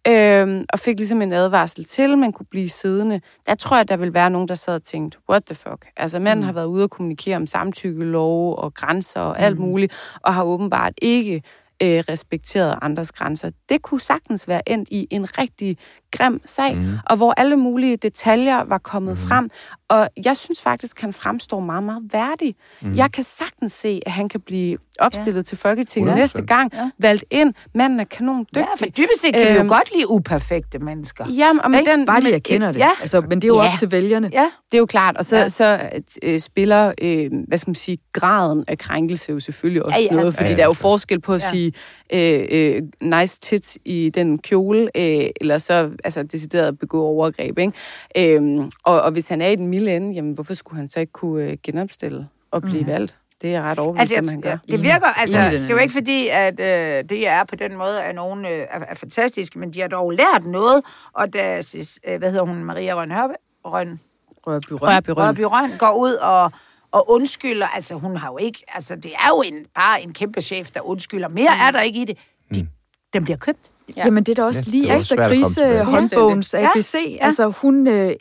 [0.07, 3.21] Øhm, og fik ligesom en advarsel til, at man kunne blive siddende.
[3.47, 5.87] Der tror jeg, der vil være nogen, der sad og tænkte, what the fuck?
[5.97, 6.45] Altså, manden mm.
[6.45, 9.65] har været ude og kommunikere om samtykkelov og grænser og alt mm.
[9.65, 11.35] muligt, og har åbenbart ikke
[11.83, 13.51] øh, respekteret andres grænser.
[13.69, 15.77] Det kunne sagtens være endt i en rigtig
[16.17, 16.97] grim sag, mm.
[17.05, 19.27] og hvor alle mulige detaljer var kommet mm.
[19.27, 19.49] frem.
[19.89, 22.55] Og jeg synes faktisk, at han fremstår meget, meget værdig.
[22.81, 22.95] Mm.
[22.95, 25.43] Jeg kan sagtens se, at han kan blive opstillet ja.
[25.43, 26.15] til Folketinget ja.
[26.15, 26.89] næste gang, ja.
[26.99, 27.53] valgt ind.
[27.75, 28.57] Manden er kanon dygtig.
[28.57, 31.27] Ja, for dybest set kan øhm, vi jo øhm, godt lide uperfekte mennesker.
[31.27, 32.79] Jamen, og med den, Bare lige erkender det.
[32.79, 32.89] Ja.
[33.01, 33.67] Altså, men det er jo ja.
[33.67, 34.29] op til vælgerne.
[34.33, 34.49] Ja.
[34.71, 35.17] Det er jo klart.
[35.17, 35.49] Og så, ja.
[35.49, 35.89] så
[36.23, 40.15] øh, spiller, øh, hvad skal man sige, graden af krænkelse jo selvfølgelig også ja, ja.
[40.15, 40.55] noget, fordi ja, ja.
[40.55, 41.49] der er jo forskel på at ja.
[41.49, 41.73] sige
[42.13, 47.59] øh, øh, nice tits i den kjole, øh, eller så altså, decideret begå overgreb.
[47.59, 48.37] Ikke?
[48.37, 50.99] Øh, og, og hvis han er i den milde ende, jamen, hvorfor skulle han så
[50.99, 52.87] ikke kunne øh, genopstille og blive mm.
[52.87, 53.19] valgt?
[53.41, 54.57] Det er jeg ret overbevist altså, han gør.
[54.69, 58.03] Det virker, altså, det er jo ikke fordi, at øh, det er på den måde,
[58.03, 60.83] at nogen øh, er, er fantastiske, men de har dog lært noget,
[61.13, 63.33] og deres, øh, hvad hedder hun, Maria Rønhørbe?
[63.65, 63.99] Røn,
[64.47, 64.81] Rørby Røn.
[64.81, 65.27] Rørby Røn.
[65.27, 66.51] Rørby Røn går ud og,
[66.93, 67.67] og undskylder.
[67.67, 68.63] Altså, hun har jo ikke...
[68.67, 71.27] Altså, det er jo en, bare en kæmpe chef, der undskylder.
[71.27, 72.17] Mere er der ikke i det.
[72.55, 72.67] De,
[73.13, 73.59] Den bliver købt.
[73.97, 74.01] Ja.
[74.05, 76.69] Jamen, det er da også Ja, lige det er efter krisehåndbogens Ja.
[76.75, 76.95] ABC.
[77.09, 77.25] Ja.
[77.25, 77.87] Altså, hun...
[77.87, 78.15] Øh,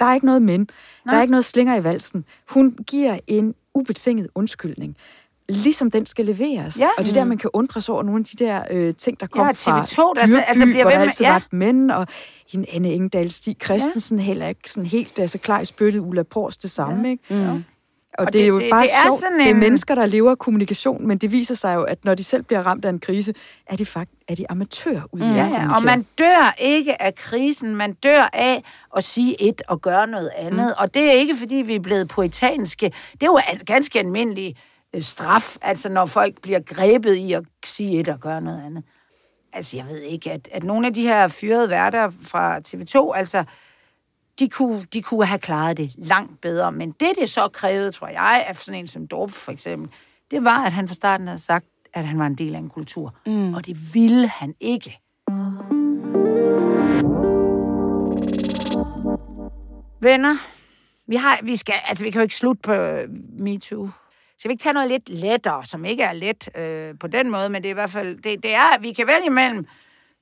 [0.00, 0.60] der er ikke noget men.
[0.60, 0.72] Der
[1.06, 1.16] Nej.
[1.16, 2.24] er ikke noget slinger i valsen.
[2.50, 4.96] Hun giver en ubetinget undskyldning.
[5.48, 6.80] Ligesom den skal leveres.
[6.80, 6.86] Ja.
[6.98, 9.20] Og det er der, man kan undre sig over nogle af de der øh, ting,
[9.20, 11.32] der kom Ja, fra TV2, der Dyrby, altså bliver hvor ved der med- altid ja.
[11.32, 12.06] var men, og
[12.52, 14.24] hende Anne Engdahl, Stig Christensen, ja.
[14.24, 17.08] heller ikke sådan helt altså, klar i spyttet, Ulla Pors det samme, ja.
[17.10, 17.24] ikke?
[17.34, 17.64] Mm.
[18.18, 19.20] Og, Og det, det- er jo det- bare det er sjovt.
[19.20, 22.04] sådan Det er en- mennesker, der lever af kommunikation, men det viser sig jo, at
[22.04, 23.34] når de selv bliver ramt af en krise,
[23.66, 27.14] er de faktisk er de amatører ude i Ja, ja, og man dør ikke af
[27.14, 28.62] krisen, man dør af
[28.96, 30.66] at sige et og gøre noget andet.
[30.66, 30.72] Mm.
[30.78, 32.86] Og det er ikke, fordi vi er blevet poetanske.
[33.12, 34.56] Det er jo en ganske almindelig
[34.94, 38.84] øh, straf, altså når folk bliver grebet i at sige et og gøre noget andet.
[39.52, 43.44] Altså, jeg ved ikke, at, at nogle af de her fyrede værter fra TV2, altså,
[44.38, 46.72] de kunne, de kunne have klaret det langt bedre.
[46.72, 49.90] Men det, det så krævede, tror jeg, af sådan en som Dorp for eksempel,
[50.30, 52.70] det var, at han fra starten havde sagt, at han var en del af en
[52.70, 53.14] kultur.
[53.26, 53.54] Mm.
[53.54, 54.98] Og det ville han ikke.
[60.00, 60.36] Venner,
[61.06, 63.08] vi, har, vi, skal, altså, vi kan jo ikke slutte på øh,
[63.38, 63.88] MeToo.
[64.38, 67.48] Så vi ikke tage noget lidt lettere, som ikke er let øh, på den måde,
[67.48, 69.66] men det er i hvert fald, det, det er, at vi kan vælge imellem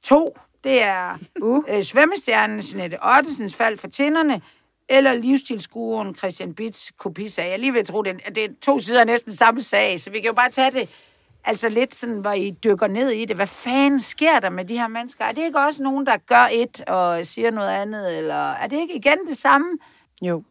[0.03, 0.39] to.
[0.67, 1.65] Det er uh.
[1.69, 4.43] øh, svømmestjernen Jeanette Ottesens fald for tinderne,
[4.89, 7.51] eller livsstilsguruen Christian Bits kopisag.
[7.51, 10.11] Jeg lige at tro, det er, det er to sider af næsten samme sag, så
[10.11, 10.89] vi kan jo bare tage det
[11.45, 13.37] altså lidt sådan, hvor I dykker ned i det.
[13.37, 15.25] Hvad fanden sker der med de her mennesker?
[15.25, 18.81] Er det ikke også nogen, der gør et og siger noget andet, eller er det
[18.81, 19.79] ikke igen det samme?
[20.23, 20.43] Jo.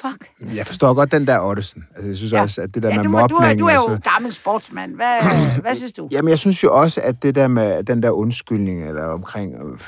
[0.00, 0.54] Fuck.
[0.56, 1.84] Jeg forstår godt den der Ottesen.
[1.94, 2.40] Altså, jeg synes Ja.
[2.40, 3.40] også, at det der Ja, med du, mobning...
[3.40, 4.94] du, er, du er jo altså, gammel sportsmand.
[4.94, 5.16] Hvad,
[5.62, 6.08] hvad synes du?
[6.12, 9.54] Jamen, jeg synes jo også, at det der med den der undskyldning, eller omkring...
[9.54, 9.78] øh,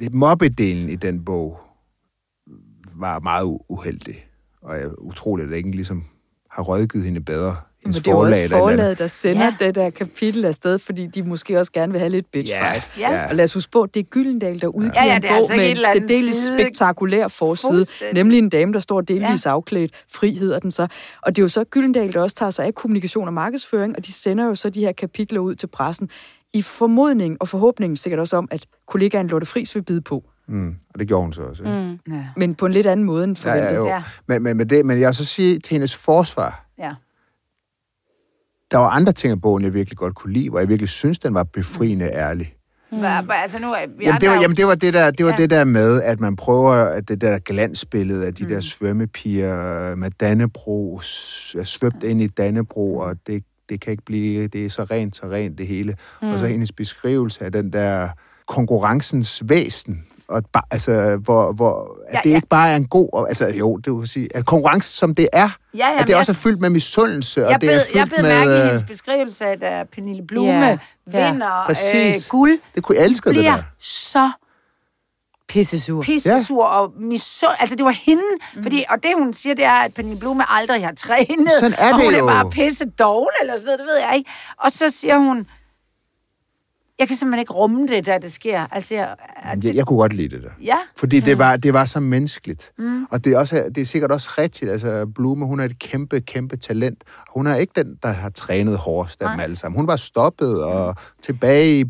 [0.00, 1.60] Det mobbedelen i den bog,
[2.96, 4.26] var meget uheldig.
[4.62, 6.04] Og jeg er utroligt, at ingen ligesom
[6.50, 7.56] har rådgivet hende bedre.
[7.84, 9.54] Men det er jo også forlaget, der sender Ja.
[9.60, 9.66] ja.
[9.66, 12.88] det der kapitel afsted, fordi de måske også gerne vil have lidt bitch Ja, fight.
[12.98, 13.12] Ja.
[13.14, 13.28] ja.
[13.28, 15.32] Og lad os huske på, det er Gyldendal, der udgiver Ja, ja, en det er
[15.32, 19.46] bog altså med et en særdeles side- spektakulær forside, nemlig en dame, der står delvis
[19.46, 19.50] ja.
[19.50, 19.92] afklædt.
[20.12, 20.82] Fri hedder den så.
[21.22, 24.06] Og det er jo så Gyldendal, der også tager sig af kommunikation og markedsføring, og
[24.06, 26.08] de sender jo så de her kapitler ud til pressen
[26.52, 30.24] i formodning og forhåbning sikkert også om, at kollegaen Lotte Friis vil bide på.
[30.48, 31.62] Mm, og det gjorde hun så også.
[31.62, 31.98] ikke?
[32.06, 32.14] Mm.
[32.14, 32.20] Ja.
[32.36, 33.70] Men på en lidt anden måde end Ja, forventet.
[33.72, 33.86] ja, jo.
[33.86, 34.02] Ja.
[34.26, 36.90] Men, men, men, det, men jeg vil så sige til hendes forsvar, ja.
[38.74, 41.18] Der var andre ting af bogen, jeg virkelig godt kunne lide, hvor jeg virkelig synes,
[41.18, 42.54] den var befriende ærlig.
[42.90, 45.36] Hvad, altså nu Jamen det, var, jamen, det var det der, det var Ja.
[45.38, 45.42] ja.
[45.42, 48.48] det der med, at man prøver at det der glansbillede af de Mm.
[48.48, 51.00] der svømmepiger med Dannebro,
[51.58, 55.16] er svøbt ind i Dannebro, og det, det kan ikke blive, det er så rent,
[55.16, 55.96] så rent det hele.
[56.22, 56.28] Mm.
[56.28, 58.08] Og så hendes beskrivelse af den der
[58.48, 62.34] konkurrencens væsen, og ba, altså, hvor, hvor at Ja, det ja.
[62.36, 65.28] ikke bare er en god, og- altså jo, det vil sige, at konkurrence som det
[65.32, 67.80] er, Ja, ja, at det også er jeg- fyldt med misundelse, og jeg det er
[67.80, 68.30] fyldt jeg bed med...
[68.38, 70.78] mærke i øh, hendes beskrivelse af, da Pernille Blume Ja,
[71.12, 72.26] ja, vinder øh, præcis.
[72.28, 72.58] guld.
[72.74, 73.62] Det kunne jeg elske det der.
[73.80, 74.30] så
[75.48, 76.02] Pissesur.
[76.02, 77.50] pissesur og misund...
[77.60, 78.22] Altså, det var hende,
[78.54, 78.62] mm.
[78.62, 78.84] fordi...
[78.90, 81.52] Og det, hun siger, det er, at Pernille Blume aldrig har trænet.
[81.60, 82.26] Sådan er og det hun jo.
[82.26, 84.30] er bare pisse dårlig, eller sådan noget, det ved jeg ikke.
[84.58, 85.46] Og så siger hun...
[86.98, 88.66] Jeg kan simpelthen ikke rumme det, da det sker.
[88.72, 89.14] Altså, jeg,
[89.64, 90.50] Jeg, jeg kunne godt lide det der.
[90.62, 92.70] ja, Fordi det var, det var så menneskeligt.
[92.78, 93.04] Mm.
[93.10, 94.70] Og det er, også, det er sikkert også rigtigt.
[94.70, 97.04] Altså, Blume, hun er et kæmpe, kæmpe talent.
[97.34, 99.76] Hun er ikke den, der har trænet hårdest af dem alle sammen.
[99.78, 101.84] Hun var stoppet og tilbage i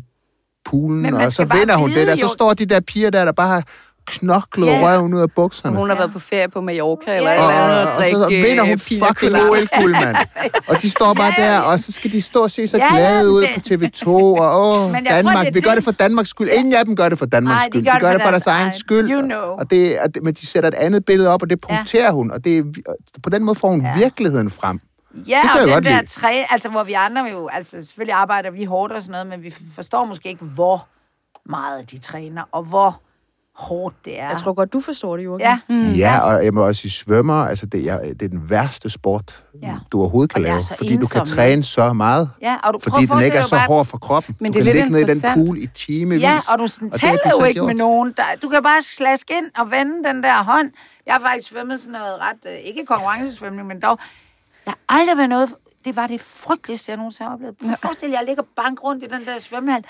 [0.65, 2.13] poolen, og så vinder hun vide det der.
[2.15, 3.63] jo- Så står de der piger der, der bare har
[4.07, 4.83] knoklet yeah.
[4.83, 5.77] røven ud af bukserne.
[5.77, 8.19] Hun har været på ferie på Mallorca eller og, eller andet og, og og, så
[8.29, 9.35] drikke vinder hun øh, fucking.
[9.35, 10.15] OL-guld, mand.
[10.67, 13.31] Og de står bare der, og så skal de stå og se så ja, glade
[13.31, 16.49] ud på TV2, og åh, tror, Danmark, det er vi gør det- for Danmarks skyld.
[16.49, 17.85] Ingen af dem gør det for Danmarks Nej, de skyld.
[17.85, 19.09] De det gør det for deres egen skyld.
[19.11, 19.39] You know.
[19.59, 22.31] Og det, og det, men de sætter et andet billede op, og det punkterer hun,
[22.31, 22.65] og det,
[23.23, 24.79] på den måde får hun virkeligheden frem.
[25.27, 26.05] Ja, Det og den der lide.
[26.07, 29.43] træ, altså hvor vi andre jo, altså selvfølgelig arbejder vi hårdt og sådan noget, men
[29.43, 30.87] vi forstår måske ikke, hvor
[31.49, 33.01] meget de træner, og hvor
[33.57, 34.29] hårdt det er.
[34.29, 35.41] Jeg tror godt, du forstår det, Jørgen.
[35.41, 35.91] Ja, Mm.
[35.93, 39.43] Ja, og jeg må også sige, svømmer, altså det er, det er den værste sport,
[39.61, 39.67] Ja.
[39.67, 39.75] ja.
[39.91, 42.29] du overhovedet kan Og er lave, fordi du kan ensom, træne så meget.
[42.41, 44.35] ja og du Fordi den ikke er så bare- hård for kroppen.
[44.39, 45.47] Men du det er kan lidt ligge ned i den interessant.
[45.47, 46.21] pool i timevis.
[46.23, 47.75] Ja, og du og sådan, det taler har de jo ikke med gjort.
[47.77, 48.13] nogen.
[48.17, 50.71] Der, du kan bare slaske ind og vende den der hånd.
[51.05, 53.99] Jeg har faktisk svømmet sådan noget ret, øh, ikke konkurrencesvømning, men dog.
[54.65, 55.49] Jeg har aldrig været noget,
[55.85, 57.57] det var det frygteligste, jeg nogensinde har oplevet.
[57.57, 59.83] Prøv at forestille jer, jeg ligger bank rundt i den der svømmehal.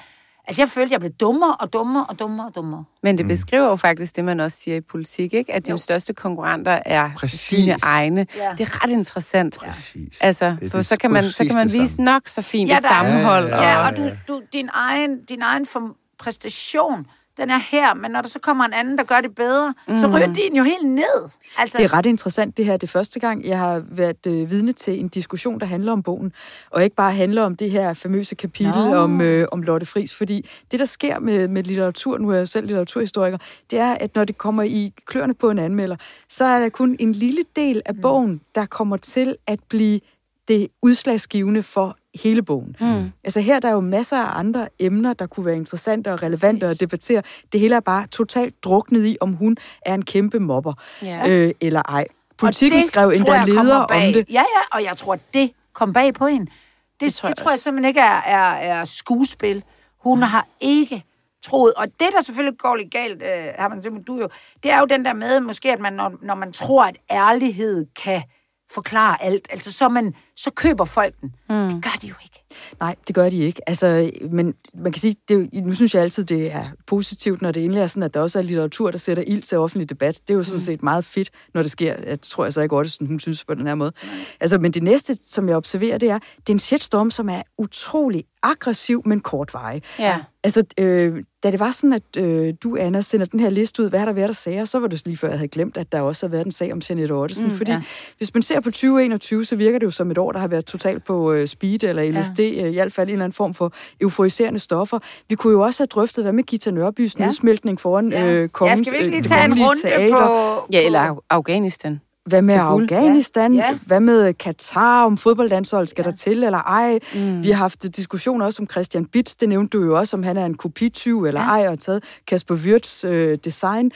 [0.48, 2.84] Altså, jeg følte, jeg blev dummere og dummere og dummere og dummere.
[3.04, 5.54] Men det beskriver jo faktisk det, man også siger i politik, ikke?
[5.54, 5.78] at dine Jo.
[5.78, 7.48] største konkurrenter er Præcis.
[7.60, 8.28] dine egne.
[8.36, 8.52] Ja.
[8.58, 9.58] Det er ret interessant.
[9.60, 10.22] Præcis.
[10.22, 12.78] Altså, Det for det så kan man, så kan man vise nok så fint Ja,
[12.78, 13.48] et der er- sammenhold.
[13.48, 17.08] Ja, og- Ja, og du, du, din egen, din egen form, præstation,
[17.38, 19.98] den er her, men når der så kommer en anden, der gør det bedre, mm.
[19.98, 21.30] så ryger din jo helt ned.
[21.58, 21.78] Altså...
[21.78, 22.78] Det er ret interessant det her.
[22.78, 26.34] Det første gang, jeg har været øh, vidne til en diskussion, der handler om bogen,
[26.70, 28.98] og ikke bare handler om det her famøse kapitel no.
[28.98, 32.48] om, øh, om Lotte Friis, fordi det, der sker med, med litteratur, nu er jeg
[32.48, 33.38] selv litteraturhistoriker,
[33.72, 35.96] det er, at når det kommer i kløerne på en anmelder,
[36.30, 38.02] så er der kun en lille del af mm.
[38.02, 40.00] bogen, der kommer til at blive
[40.48, 42.76] det udslagsgivende for hele bogen.
[42.80, 43.12] Mm.
[43.24, 46.66] Altså her der er jo masser af andre emner, der kunne være interessante og relevante
[46.66, 47.22] at debattere.
[47.52, 51.30] Det hele er bare totalt druknet i, om hun er en kæmpe mobber ja.
[51.30, 52.06] øh, eller ej.
[52.38, 54.26] Politikken skrev endda leder om det.
[54.30, 56.42] Ja, ja, og jeg tror, det kom bag på en.
[56.42, 56.52] Det,
[57.00, 59.64] det, tror, det jeg tror jeg simpelthen ikke er, er, er skuespil.
[59.98, 60.22] Hun mm.
[60.22, 61.04] har ikke
[61.44, 61.74] troet.
[61.74, 63.24] Og det, der selvfølgelig går lidt galt,
[63.58, 64.30] Herman, det du jo,
[64.64, 67.86] det er jo den der med, måske, at man, når, når man tror, at ærlighed
[68.04, 68.24] kan
[68.72, 71.36] forklare alt, altså så, man, så køber folk den.
[71.50, 71.70] Mm.
[71.70, 72.45] Det gør de jo ikke.
[72.80, 73.70] Nej, det gør de ikke.
[73.70, 77.64] Altså, men man kan sige, det, nu synes jeg altid, det er positivt, når det
[77.64, 80.20] endelig er sådan, at der også er litteratur, der sætter ild til offentlig debat.
[80.28, 80.60] Det er jo sådan mm.
[80.60, 81.96] set meget fedt, når det sker.
[82.08, 83.92] Jeg tror jeg så ikke at hun synes på den her måde.
[84.40, 87.42] Altså, men det næste, som jeg observerer, det er, det er en shitstorm, som er
[87.58, 89.84] utrolig aggressiv, men kortvarig.
[90.00, 90.20] Ja.
[90.44, 93.90] Altså, øh, da det var sådan, at øh, du, Anna, sender den her liste ud,
[93.90, 95.92] hvad har der været der sager, så var det lige før, jeg havde glemt, at
[95.92, 97.46] der også har været en sag om Jeanette Ottesen.
[97.46, 97.82] Mm, fordi ja.
[98.18, 100.66] hvis man ser på 2021, så virker det jo som et år, der har været
[100.66, 102.45] totalt på øh, speed eller LSD, ja.
[102.54, 105.00] Øh, i hvert fald en eller anden form for euforiserende stoffer.
[105.30, 107.26] Vi kunne jo også have drøftet, hvad med Gita Nørbys ja.
[107.26, 108.26] nedsmeltning foran ja.
[108.26, 110.28] øh, kongens ja, skal vi ikke lige øh, tage en runde teater?
[110.28, 110.68] på...
[110.72, 112.02] Ja, eller Afghanistan.
[112.26, 113.54] Hvad med Afghanistan?
[113.54, 113.68] Ja.
[113.68, 113.78] Ja.
[113.86, 115.06] Hvad med Katar?
[115.06, 116.10] Om fodboldlandshold skal ja.
[116.10, 117.00] der til, eller ej?
[117.16, 117.44] Mm.
[117.44, 119.36] Vi har haft diskussioner også om Christian Bitz.
[119.36, 121.48] Det nævnte du jo også, om han er en kopityv eller ja.
[121.48, 123.92] ej, og taget Kasper Wirtz øh, design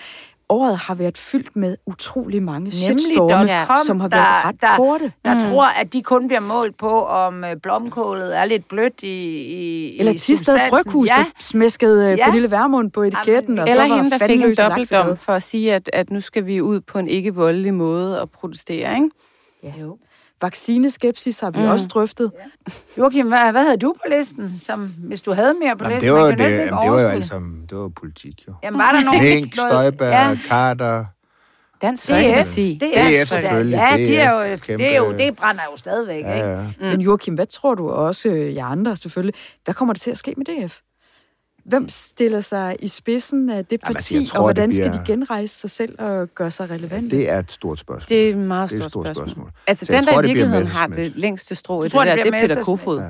[0.50, 5.12] året har været fyldt med utrolig mange shitstorme, som har der, været ret der, korte.
[5.26, 5.40] Der mm.
[5.40, 10.00] tror, at de kun bliver målt på, om øh, blomkålet er lidt blødt i, i
[10.00, 11.16] Eller Tisted Bryghus, ja.
[11.18, 12.26] der smæskede øh, ja.
[12.26, 13.56] Pernille Værmund på etiketten.
[13.56, 16.22] Ja, og eller så hende, der fik en dobbeltdom for at sige, at, at nu
[16.22, 19.10] skal vi ud på en ikke-voldelig måde og protestere, ikke?
[19.64, 19.74] Ja.
[19.82, 19.98] Jo.
[20.42, 21.68] Vaccineskepsis har vi mm.
[21.68, 22.32] også drøftet.
[22.36, 22.74] Ja.
[22.98, 26.14] Joachim, hvad, hvad havde du på listen, som, hvis du havde mere på jamen, listen?
[26.14, 28.54] Det var, det, jamen, det var jo altså, det var politik, jo.
[28.64, 29.24] Jamen, var der nogen...
[29.24, 30.38] Mink, Støjberg, ja.
[30.48, 31.06] Carter...
[31.82, 32.80] Dansk Folkeparti.
[32.82, 33.76] DF, DF, selvfølgelig.
[33.76, 34.84] Ja, det er jo, kæmpe...
[34.84, 36.60] det, er jo, det brænder jo stadigvæk, ja, ja.
[36.60, 36.76] ikke?
[36.80, 36.86] Mm.
[36.86, 39.34] Men Joachim, hvad tror du også, øh, jer andre selvfølgelig,
[39.64, 40.80] hvad kommer der til at ske med DF?
[41.64, 44.92] Hvem stiller sig i spidsen af det parti, Jamen, altså, tror, og hvordan bliver...
[44.92, 47.16] skal de genrejse sig selv og gøre sig relevante?
[47.16, 48.10] Ja, det er et stort spørgsmål.
[48.10, 49.30] Det er et meget stort, det er et stort spørgsmål.
[49.30, 49.52] spørgsmål.
[49.68, 52.16] Altså, så den, der tror, i virkeligheden har det længste strå i det, det der,
[52.16, 53.00] det er Peter Kofod.
[53.00, 53.08] Ja.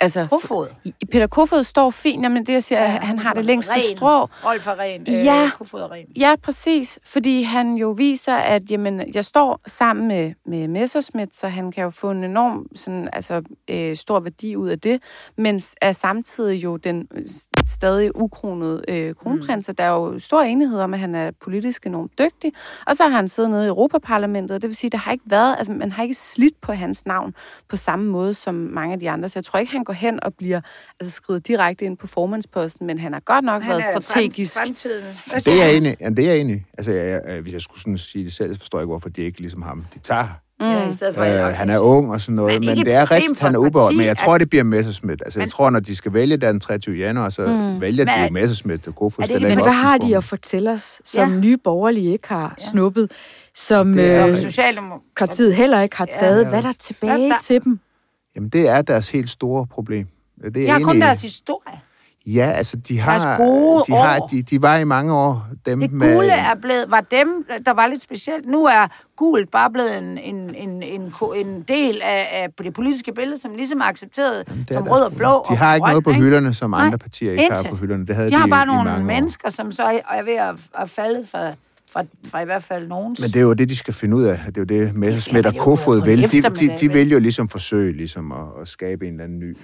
[0.00, 0.68] Altså, Kofod?
[1.12, 3.96] Peter Kofod står fint, jamen det jeg siger, ja, han, har det længste ren.
[3.96, 4.20] strå.
[4.22, 5.06] Rolf er ren.
[5.06, 6.06] Ja, øh, Kofod er ren.
[6.16, 6.98] Ja, præcis.
[7.04, 11.84] Fordi han jo viser, at jamen, jeg står sammen med, med Messerschmidt, så han kan
[11.84, 15.02] jo få en enorm sådan, altså, øh, stor værdi ud af det,
[15.36, 17.22] men er samtidig jo den øh,
[17.66, 19.74] stadig ukronede øh, kronprins, mm.
[19.74, 22.52] der er jo stor enighed om, at han er politisk enormt dygtig,
[22.86, 25.54] og så har han siddet nede i Europaparlamentet, det vil sige, der har ikke været,
[25.58, 27.34] altså man har ikke slidt på hans navn
[27.68, 30.24] på samme måde som mange af de andre, så jeg tror ikke, han går hen
[30.24, 30.60] og bliver
[31.00, 34.56] altså, skrevet direkte ind på formandsposten, men han har godt nok han været strategisk.
[34.58, 35.04] Fremtiden.
[35.34, 35.98] Det er jeg enig.
[35.98, 36.64] det er jeg enig.
[36.78, 39.08] Altså, jeg, jeg, hvis jeg skulle sådan sige det selv, så forstår jeg ikke, hvorfor
[39.08, 39.84] de ikke ligesom ham.
[39.94, 40.28] De tager
[40.60, 40.66] Mm.
[40.66, 43.10] Ja, i stedet for øh, han er ung og sådan noget, men, men det er
[43.10, 43.96] rigtigt, han er ubeholdt.
[43.96, 45.22] Men jeg tror, det bliver Messerschmidt.
[45.24, 46.96] Altså, men, jeg tror, når de skal vælge den 23.
[46.96, 47.80] januar, så mm.
[47.80, 51.38] vælger de jo Messerschmidt og Kofod Men hvad har de at fortælle os, som ja.
[51.38, 52.64] nye borgerlige ikke har ja.
[52.70, 53.12] snuppet,
[53.54, 56.42] som øh, Socialdemokratiet heller ikke har taget?
[56.42, 56.48] Ja.
[56.48, 57.38] Hvad er der tilbage hvad der?
[57.42, 57.80] til dem?
[58.36, 60.06] Jamen, det er deres helt store problem.
[60.54, 61.80] Det er har kun deres historie.
[62.26, 65.92] Ja, altså de har, gode de, har de, de var i mange år dem det
[65.92, 66.14] med...
[66.14, 68.46] gule er blevet, var dem, der var lidt specielt.
[68.46, 73.12] Nu er gult bare blevet en, en, en, en, en del af, af det politiske
[73.12, 76.04] billede, som ligesom er accepteret Jamen, som rød og blå De har ikke grøn, noget
[76.04, 77.58] på hylderne, som Nej, andre partier ikke intet.
[77.58, 78.06] har på hylderne.
[78.06, 79.50] Det havde de, de har bare nogle mennesker, år.
[79.50, 81.54] som så er ved at, at falde for
[81.94, 83.20] fra, fra i hvert fald nogens.
[83.20, 84.38] Men det er jo det, de skal finde ud af.
[84.46, 86.22] Det er jo det, Messerschmidt og Kofod vil.
[86.32, 89.56] De, de, de vil jo ligesom forsøge ligesom at, at skabe en eller anden ny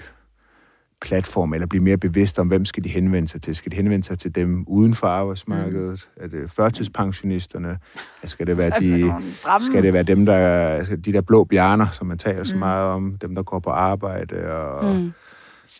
[1.03, 3.57] platform, eller blive mere bevidst om, hvem skal de henvende sig til?
[3.57, 6.09] Skal de henvende sig til dem uden for arbejdsmarkedet?
[6.17, 6.23] Mm.
[6.25, 7.79] Er det førtidspensionisterne?
[8.25, 9.13] Skal det være, de,
[9.61, 10.37] skal det være dem, der,
[10.69, 12.59] altså de der blå bjerner, som man taler så mm.
[12.59, 15.13] meget om, dem, der går på arbejde, og mm.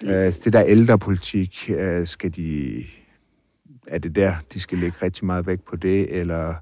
[0.05, 2.85] øh, det der ældrepolitik, øh, skal de,
[3.91, 6.55] er det der, de skal lægge rigtig meget vægt på det, eller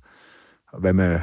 [0.78, 1.20] hvad med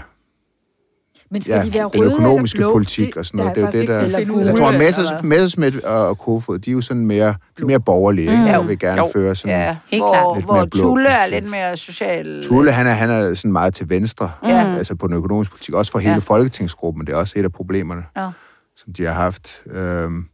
[1.32, 2.74] men skal ja, de være røde den økonomiske eller blå?
[2.74, 3.56] politik og sådan noget.
[3.56, 4.18] Det, det er jo det, der...
[4.18, 7.66] Altså, jeg tror, at Messers, Messersmith og Kofod, de er jo sådan mere, de er
[7.66, 8.44] mere borgerlige, ikke?
[8.44, 8.60] Mm.
[8.60, 9.10] Og vil gerne jo.
[9.14, 10.38] føre sådan ja, helt klart.
[10.38, 12.44] lidt hvor, mere blå Tulle er lidt mere social...
[12.44, 14.76] Tulle, han er, han er sådan meget til venstre, ja.
[14.78, 16.20] altså på den økonomiske politik, også for hele ja.
[16.20, 17.08] folketingsgruppen.
[17.08, 18.30] Det er også et af problemerne, ja.
[18.76, 19.62] som de har haft.
[19.72, 20.26] Øhm,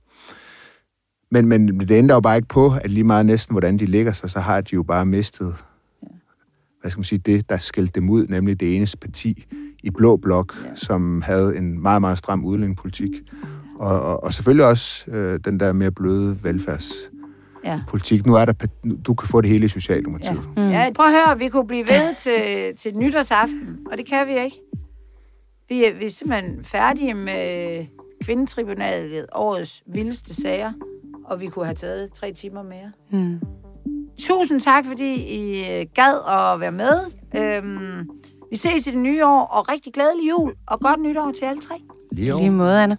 [1.32, 4.14] men, men det ændrer jo bare ikke på, at lige meget næsten, hvordan de ligger
[4.14, 5.56] sig, så har de jo bare mistet
[6.82, 9.46] hvad skal man sige, det, der skældte dem ud, nemlig det eneste parti
[9.84, 10.76] i blå blok, ja.
[10.76, 13.10] som havde en meget, meget stram udlændingepolitik.
[13.80, 16.92] Og, og, og selvfølgelig også øh, den der mere bløde velfærds
[17.66, 17.82] ja.
[17.90, 18.26] politik.
[18.26, 18.54] Nu er der,
[19.06, 20.42] du kan få det hele i Socialdemokratiet.
[20.58, 20.64] Ja.
[20.64, 20.70] Mm.
[20.70, 24.40] ja, prøv at høre, vi kunne blive ved til, til nytårsaften, og det kan vi
[24.40, 24.60] ikke.
[25.70, 27.86] Vi er, vi er simpelthen færdige med
[28.24, 30.74] kvindetribunalet, årets vildeste sager,
[31.32, 32.92] og vi kunne have taget tre timer mere.
[33.10, 33.40] Mm.
[34.20, 37.00] Tusind tak, fordi I øh, gad at være med.
[37.36, 38.10] Øhm,
[38.50, 41.62] vi ses i det nye år, og rigtig glædelig jul, og godt nytår til alle
[41.62, 41.76] tre.
[42.12, 42.98] Lige, Lige måde, Anna.